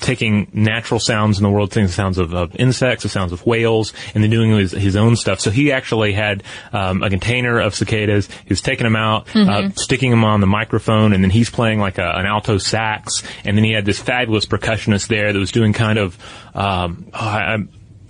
taking 0.03 0.47
natural 0.53 0.99
sounds 0.99 1.37
in 1.37 1.43
the 1.43 1.49
world, 1.49 1.71
the 1.71 1.87
sounds 1.87 2.17
of, 2.17 2.33
of 2.33 2.55
insects, 2.57 3.03
the 3.03 3.09
sounds 3.09 3.31
of 3.31 3.45
whales, 3.45 3.93
and 4.13 4.23
then 4.23 4.29
doing 4.29 4.51
his, 4.51 4.71
his 4.71 4.95
own 4.95 5.15
stuff. 5.15 5.39
So 5.39 5.49
he 5.49 5.71
actually 5.71 6.13
had 6.13 6.43
um, 6.71 7.01
a 7.01 7.09
container 7.09 7.59
of 7.59 7.73
cicadas. 7.73 8.27
He 8.27 8.49
was 8.49 8.61
taking 8.61 8.83
them 8.83 8.95
out, 8.95 9.33
uh, 9.35 9.69
sticking 9.71 10.11
them 10.11 10.23
on 10.23 10.41
the 10.41 10.47
microphone, 10.47 11.13
and 11.13 11.23
then 11.23 11.31
he's 11.31 11.49
playing 11.49 11.79
like 11.79 11.97
a, 11.97 12.07
an 12.17 12.25
alto 12.25 12.57
sax. 12.57 13.23
And 13.45 13.57
then 13.57 13.63
he 13.63 13.71
had 13.71 13.85
this 13.85 13.99
fabulous 13.99 14.45
percussionist 14.45 15.07
there 15.07 15.31
that 15.31 15.39
was 15.39 15.51
doing 15.51 15.73
kind 15.73 15.97
of, 15.97 16.17
um, 16.53 17.07
oh, 17.13 17.19
I, 17.19 17.57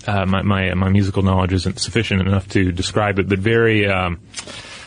uh, 0.06 0.25
my, 0.25 0.41
my 0.41 0.73
my 0.73 0.89
musical 0.89 1.23
knowledge 1.23 1.53
isn't 1.53 1.79
sufficient 1.79 2.21
enough 2.21 2.49
to 2.49 2.71
describe 2.71 3.19
it, 3.19 3.29
but 3.29 3.39
very 3.39 3.88
um, 3.88 4.19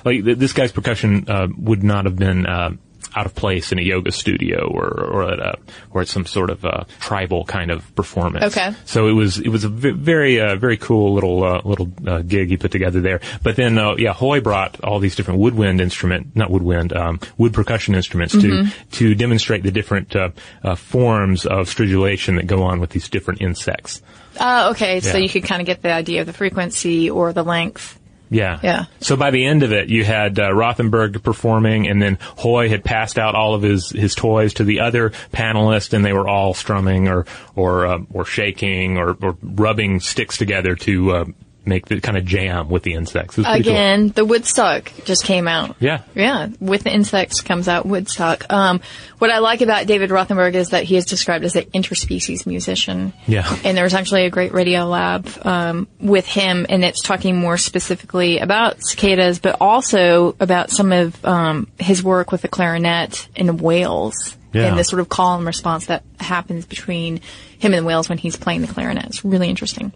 like 0.04 0.24
th- 0.24 0.36
this 0.36 0.52
guy's 0.52 0.72
percussion 0.72 1.24
uh, 1.28 1.48
would 1.56 1.82
not 1.82 2.04
have 2.04 2.16
been 2.16 2.44
uh, 2.46 2.70
out 3.16 3.26
of 3.26 3.34
place 3.34 3.72
in 3.72 3.78
a 3.78 3.82
yoga 3.82 4.12
studio 4.12 4.68
or 4.70 4.86
or 4.86 5.32
at 5.32 5.40
a, 5.40 5.58
or 5.90 6.02
at 6.02 6.08
some 6.08 6.26
sort 6.26 6.50
of 6.50 6.64
uh, 6.64 6.84
tribal 7.00 7.44
kind 7.46 7.70
of 7.70 7.94
performance. 7.96 8.56
Okay. 8.56 8.74
So 8.84 9.08
it 9.08 9.12
was 9.12 9.38
it 9.38 9.48
was 9.48 9.64
a 9.64 9.68
very 9.68 10.40
uh, 10.40 10.56
very 10.56 10.76
cool 10.76 11.14
little 11.14 11.42
uh, 11.42 11.62
little 11.64 11.90
uh, 12.06 12.20
gig 12.20 12.50
he 12.50 12.56
put 12.56 12.70
together 12.70 13.00
there. 13.00 13.20
But 13.42 13.56
then 13.56 13.78
uh, 13.78 13.96
yeah, 13.96 14.12
Hoy 14.12 14.40
brought 14.40 14.78
all 14.84 14.98
these 14.98 15.16
different 15.16 15.40
woodwind 15.40 15.80
instrument, 15.80 16.36
not 16.36 16.50
woodwind, 16.50 16.92
um, 16.92 17.20
wood 17.38 17.54
percussion 17.54 17.94
instruments 17.94 18.34
to 18.34 18.66
to 18.92 19.14
demonstrate 19.14 19.62
the 19.62 19.72
different 19.72 20.14
uh, 20.14 20.30
uh, 20.62 20.74
forms 20.74 21.46
of 21.46 21.68
stridulation 21.68 22.36
that 22.36 22.46
go 22.46 22.62
on 22.62 22.80
with 22.80 22.90
these 22.90 23.08
different 23.08 23.40
insects. 23.40 24.02
Oh, 24.38 24.70
okay. 24.72 25.00
So 25.00 25.16
you 25.16 25.30
could 25.30 25.44
kind 25.44 25.62
of 25.62 25.66
get 25.66 25.80
the 25.80 25.92
idea 25.92 26.20
of 26.20 26.26
the 26.26 26.34
frequency 26.34 27.08
or 27.08 27.32
the 27.32 27.42
length. 27.42 27.98
Yeah. 28.30 28.58
Yeah. 28.62 28.84
So 29.00 29.16
by 29.16 29.30
the 29.30 29.44
end 29.44 29.62
of 29.62 29.72
it, 29.72 29.88
you 29.88 30.04
had 30.04 30.38
uh, 30.38 30.50
Rothenberg 30.50 31.22
performing, 31.22 31.86
and 31.86 32.02
then 32.02 32.18
Hoy 32.38 32.68
had 32.68 32.84
passed 32.84 33.18
out 33.18 33.34
all 33.34 33.54
of 33.54 33.62
his, 33.62 33.90
his 33.90 34.14
toys 34.14 34.54
to 34.54 34.64
the 34.64 34.80
other 34.80 35.10
panelists, 35.32 35.92
and 35.92 36.04
they 36.04 36.12
were 36.12 36.28
all 36.28 36.54
strumming 36.54 37.08
or 37.08 37.26
or 37.54 37.86
uh, 37.86 37.98
or 38.12 38.24
shaking 38.24 38.98
or, 38.98 39.16
or 39.22 39.36
rubbing 39.42 40.00
sticks 40.00 40.38
together 40.38 40.74
to 40.76 41.10
uh, 41.12 41.24
make 41.66 41.86
the 41.86 42.00
kind 42.00 42.16
of 42.16 42.24
jam 42.24 42.68
with 42.68 42.82
the 42.82 42.94
insects. 42.94 43.36
Was 43.36 43.46
pretty 43.46 43.64
cool. 43.64 43.72
Again, 43.72 44.08
the 44.10 44.24
Woodstock 44.24 44.92
just 45.04 45.24
came 45.24 45.48
out. 45.48 45.76
Yeah. 45.80 46.02
Yeah. 46.14 46.48
With 46.60 46.84
the 46.84 46.92
insects 46.92 47.40
comes 47.40 47.68
out 47.68 47.84
Woodstock. 47.86 48.44
Um, 48.50 48.80
what 49.18 49.30
I 49.30 49.38
like 49.38 49.60
about 49.60 49.86
David 49.86 50.10
Rothenberg 50.10 50.54
is 50.54 50.70
that 50.70 50.84
he 50.84 50.96
is 50.96 51.04
described 51.04 51.44
as 51.44 51.56
an 51.56 51.64
interspecies 51.64 52.46
musician. 52.46 53.12
Yeah. 53.26 53.46
And 53.64 53.76
there's 53.76 53.94
actually 53.94 54.26
a 54.26 54.30
great 54.30 54.52
radio 54.52 54.84
lab, 54.84 55.28
um, 55.44 55.88
with 56.00 56.26
him 56.26 56.66
and 56.68 56.84
it's 56.84 57.02
talking 57.02 57.36
more 57.36 57.58
specifically 57.58 58.38
about 58.38 58.76
cicadas, 58.80 59.38
but 59.38 59.56
also 59.60 60.36
about 60.38 60.70
some 60.70 60.92
of, 60.92 61.24
um, 61.24 61.68
his 61.78 62.02
work 62.02 62.30
with 62.32 62.42
the 62.42 62.48
clarinet 62.48 63.28
in 63.34 63.56
whales. 63.56 64.36
Yeah. 64.52 64.68
And 64.68 64.78
the 64.78 64.84
sort 64.84 65.00
of 65.00 65.10
call 65.10 65.36
and 65.36 65.46
response 65.46 65.86
that 65.86 66.02
happens 66.18 66.64
between 66.64 67.20
him 67.58 67.74
and 67.74 67.82
the 67.82 67.84
whales 67.84 68.08
when 68.08 68.16
he's 68.16 68.36
playing 68.36 68.62
the 68.62 68.68
clarinet. 68.68 69.04
It's 69.04 69.22
really 69.22 69.50
interesting. 69.50 69.92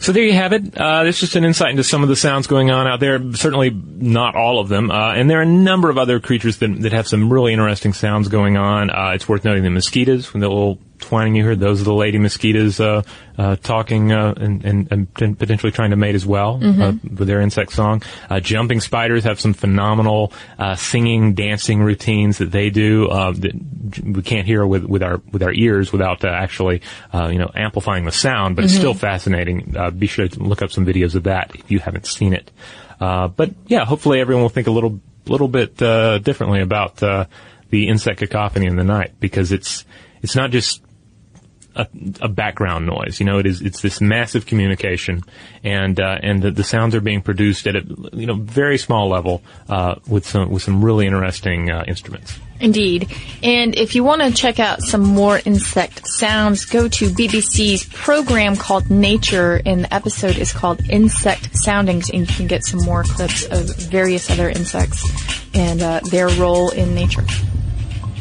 So 0.00 0.12
there 0.12 0.22
you 0.22 0.32
have 0.32 0.52
it. 0.52 0.76
Uh, 0.76 1.02
there's 1.02 1.20
just 1.20 1.36
an 1.36 1.44
insight 1.44 1.70
into 1.70 1.84
some 1.84 2.02
of 2.02 2.08
the 2.08 2.16
sounds 2.16 2.46
going 2.46 2.70
on 2.70 2.86
out 2.86 3.00
there. 3.00 3.18
Certainly 3.34 3.70
not 3.70 4.34
all 4.34 4.60
of 4.60 4.68
them. 4.68 4.90
Uh, 4.90 5.14
and 5.14 5.30
there 5.30 5.38
are 5.38 5.42
a 5.42 5.46
number 5.46 5.90
of 5.90 5.98
other 5.98 6.20
creatures 6.20 6.58
that, 6.58 6.82
that 6.82 6.92
have 6.92 7.08
some 7.08 7.32
really 7.32 7.52
interesting 7.52 7.92
sounds 7.92 8.28
going 8.28 8.56
on. 8.56 8.90
Uh, 8.90 9.12
it's 9.14 9.28
worth 9.28 9.44
noting 9.44 9.62
the 9.62 9.70
mosquitoes, 9.70 10.30
the 10.30 10.38
little 10.38 10.78
twining 10.98 11.34
you 11.36 11.44
heard, 11.44 11.60
those 11.60 11.80
are 11.80 11.84
the 11.84 11.94
lady 11.94 12.18
mosquitoes 12.18 12.80
uh, 12.80 13.02
uh, 13.38 13.56
talking 13.56 14.12
uh, 14.12 14.34
and, 14.36 14.64
and, 14.64 14.92
and 14.92 15.38
potentially 15.38 15.72
trying 15.72 15.90
to 15.90 15.96
mate 15.96 16.14
as 16.14 16.26
well 16.26 16.60
uh, 16.62 16.92
with 17.02 17.28
their 17.28 17.40
insect 17.40 17.72
song. 17.72 18.02
Uh, 18.30 18.40
jumping 18.40 18.80
spiders 18.80 19.24
have 19.24 19.40
some 19.40 19.52
phenomenal 19.52 20.32
uh, 20.58 20.74
singing, 20.74 21.34
dancing 21.34 21.82
routines 21.82 22.38
that 22.38 22.50
they 22.50 22.70
do 22.70 23.08
uh, 23.08 23.32
that 23.32 23.52
we 24.04 24.22
can't 24.22 24.46
hear 24.46 24.66
with, 24.66 24.84
with 24.84 25.02
our 25.02 25.20
with 25.32 25.42
our 25.42 25.52
ears 25.52 25.92
without 25.92 26.24
uh, 26.24 26.28
actually 26.28 26.82
uh, 27.12 27.28
you 27.28 27.38
know 27.38 27.50
amplifying 27.54 28.04
the 28.04 28.12
sound, 28.12 28.56
but 28.56 28.64
it's 28.64 28.74
still 28.74 28.94
fascinating. 28.94 29.76
Uh, 29.76 29.90
be 29.90 30.06
sure 30.06 30.28
to 30.28 30.40
look 30.40 30.62
up 30.62 30.70
some 30.70 30.86
videos 30.86 31.14
of 31.14 31.24
that 31.24 31.54
if 31.54 31.70
you 31.70 31.78
haven't 31.78 32.06
seen 32.06 32.32
it. 32.32 32.50
Uh, 33.00 33.28
but 33.28 33.50
yeah, 33.66 33.84
hopefully 33.84 34.20
everyone 34.20 34.42
will 34.42 34.48
think 34.48 34.66
a 34.66 34.70
little 34.70 35.00
little 35.26 35.48
bit 35.48 35.80
uh, 35.82 36.18
differently 36.18 36.60
about 36.60 37.02
uh, 37.02 37.26
the 37.70 37.88
insect 37.88 38.20
cacophony 38.20 38.66
in 38.66 38.76
the 38.76 38.84
night 38.84 39.12
because 39.20 39.52
it's 39.52 39.84
it's 40.22 40.36
not 40.36 40.50
just 40.50 40.82
a, 41.76 41.86
a 42.22 42.28
background 42.28 42.86
noise. 42.86 43.20
You 43.20 43.26
know, 43.26 43.38
it 43.38 43.46
is 43.46 43.60
it's 43.60 43.82
this 43.82 44.00
massive 44.00 44.46
communication, 44.46 45.22
and 45.62 46.00
uh, 46.00 46.18
and 46.22 46.42
the, 46.42 46.50
the 46.50 46.64
sounds 46.64 46.94
are 46.94 47.00
being 47.00 47.22
produced 47.22 47.66
at 47.66 47.76
a 47.76 47.84
you 48.12 48.26
know 48.26 48.34
very 48.34 48.78
small 48.78 49.08
level 49.08 49.42
uh, 49.68 49.96
with 50.08 50.26
some 50.26 50.50
with 50.50 50.62
some 50.62 50.84
really 50.84 51.06
interesting 51.06 51.70
uh, 51.70 51.84
instruments. 51.86 52.38
Indeed. 52.58 53.14
And 53.42 53.76
if 53.76 53.94
you 53.94 54.02
want 54.02 54.22
to 54.22 54.30
check 54.30 54.58
out 54.58 54.80
some 54.80 55.02
more 55.02 55.38
insect 55.44 56.08
sounds, 56.08 56.64
go 56.64 56.88
to 56.88 57.10
BBC's 57.10 57.84
program 57.84 58.56
called 58.56 58.90
Nature, 58.90 59.60
and 59.66 59.84
the 59.84 59.94
episode 59.94 60.38
is 60.38 60.52
called 60.52 60.80
Insect 60.88 61.54
Soundings, 61.54 62.08
and 62.08 62.20
you 62.20 62.34
can 62.34 62.46
get 62.46 62.64
some 62.64 62.80
more 62.80 63.02
clips 63.02 63.44
of 63.44 63.76
various 63.76 64.30
other 64.30 64.48
insects 64.48 65.04
and 65.54 65.82
uh, 65.82 66.00
their 66.10 66.28
role 66.28 66.70
in 66.70 66.94
nature. 66.94 67.24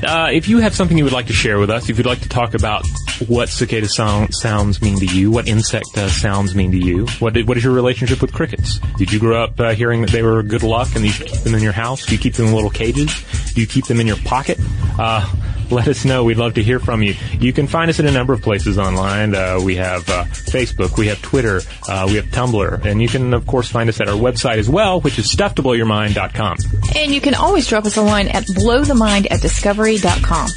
Uh, 0.04 0.30
if 0.32 0.48
you 0.48 0.60
have 0.60 0.76
something 0.76 0.98
you 0.98 1.04
would 1.04 1.14
like 1.14 1.28
to 1.28 1.34
share 1.34 1.60
with 1.60 1.70
us, 1.70 1.90
if 1.90 1.98
you'd 1.98 2.06
like 2.06 2.22
to 2.22 2.30
talk 2.30 2.54
about 2.54 2.86
what 3.28 3.50
cicada 3.50 3.88
sound, 3.88 4.34
sounds 4.34 4.82
mean 4.82 5.00
to 5.00 5.06
you, 5.06 5.32
what 5.32 5.48
insect 5.48 5.98
uh, 5.98 6.10
sounds 6.10 6.54
mean 6.54 6.72
to 6.72 6.78
you, 6.78 7.08
what 7.20 7.34
did, 7.34 7.48
what 7.48 7.58
is 7.58 7.64
your 7.64 7.74
relationship 7.74 8.22
with 8.22 8.34
crickets? 8.34 8.80
Did 8.98 9.12
you 9.12 9.20
grow 9.20 9.44
up 9.44 9.60
uh, 9.60 9.74
hearing 9.74 10.02
that 10.02 10.12
they 10.12 10.22
were 10.22 10.44
good 10.44 10.64
luck 10.64 10.96
and 10.96 11.06
you 11.06 11.12
keep 11.12 11.40
them 11.42 11.56
in 11.56 11.64
your 11.64 11.72
house? 11.72 12.06
Do 12.06 12.14
you 12.14 12.20
keep 12.20 12.34
them 12.34 12.48
in 12.48 12.54
little 12.54 12.70
cages? 12.70 13.24
Do 13.54 13.62
you 13.62 13.68
keep 13.68 13.86
them 13.86 14.00
in 14.00 14.08
your 14.08 14.18
pocket? 14.18 14.60
Uh, 15.00 15.32
let 15.72 15.88
us 15.88 16.06
know. 16.06 16.24
We'd 16.24 16.38
love 16.38 16.56
to 16.56 16.64
hear 16.64 16.80
from 16.80 17.02
you. 17.02 17.16
You 17.40 17.52
can 17.52 17.66
find 17.66 17.90
us 17.90 18.00
in 18.00 18.06
a 18.06 18.12
number 18.12 18.34
of 18.34 18.42
places 18.42 18.78
online. 18.78 19.34
Uh, 19.34 19.60
we 19.64 19.78
have 19.78 20.08
uh, 20.10 20.26
Facebook, 20.26 20.98
we 20.98 21.08
have 21.08 21.22
Twitter, 21.22 21.62
we 22.08 22.16
have 22.16 22.26
Tumblr, 22.26 22.86
and 22.86 23.02
you 23.02 23.08
can 23.08 23.34
of 23.34 23.48
course 23.48 23.70
find 23.70 23.90
us 23.90 24.00
at 24.00 24.08
our 24.08 24.16
website 24.16 24.58
as 24.58 24.70
well, 24.70 25.02
which 25.02 25.18
is 25.18 25.34
stufftoblowyourmind.com. 25.34 26.58
And 26.96 27.12
you 27.12 27.22
can 27.22 27.34
always 27.34 27.68
drop 27.68 27.86
us 27.86 27.98
a 27.98 28.02
line 28.04 28.28
at 28.28 28.44
blowthemind 28.44 29.32
at 29.32 29.42
discovery.com. 29.86 30.48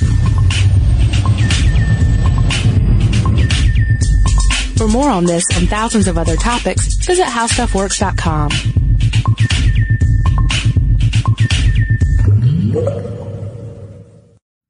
For 4.76 4.88
more 4.88 5.10
on 5.10 5.24
this 5.24 5.44
and 5.56 5.68
thousands 5.68 6.06
of 6.06 6.16
other 6.16 6.36
topics, 6.36 6.94
visit 7.04 7.26
howstuffworks.com. 7.26 8.50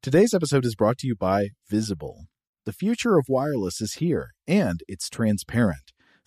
Today's 0.01 0.33
episode 0.33 0.65
is 0.65 0.75
brought 0.75 0.97
to 0.99 1.07
you 1.07 1.15
by 1.15 1.49
Visible. 1.69 2.25
The 2.65 2.73
future 2.73 3.17
of 3.17 3.25
wireless 3.29 3.81
is 3.81 3.95
here, 3.95 4.31
and 4.47 4.81
it's 4.87 5.09
transparent. 5.09 5.91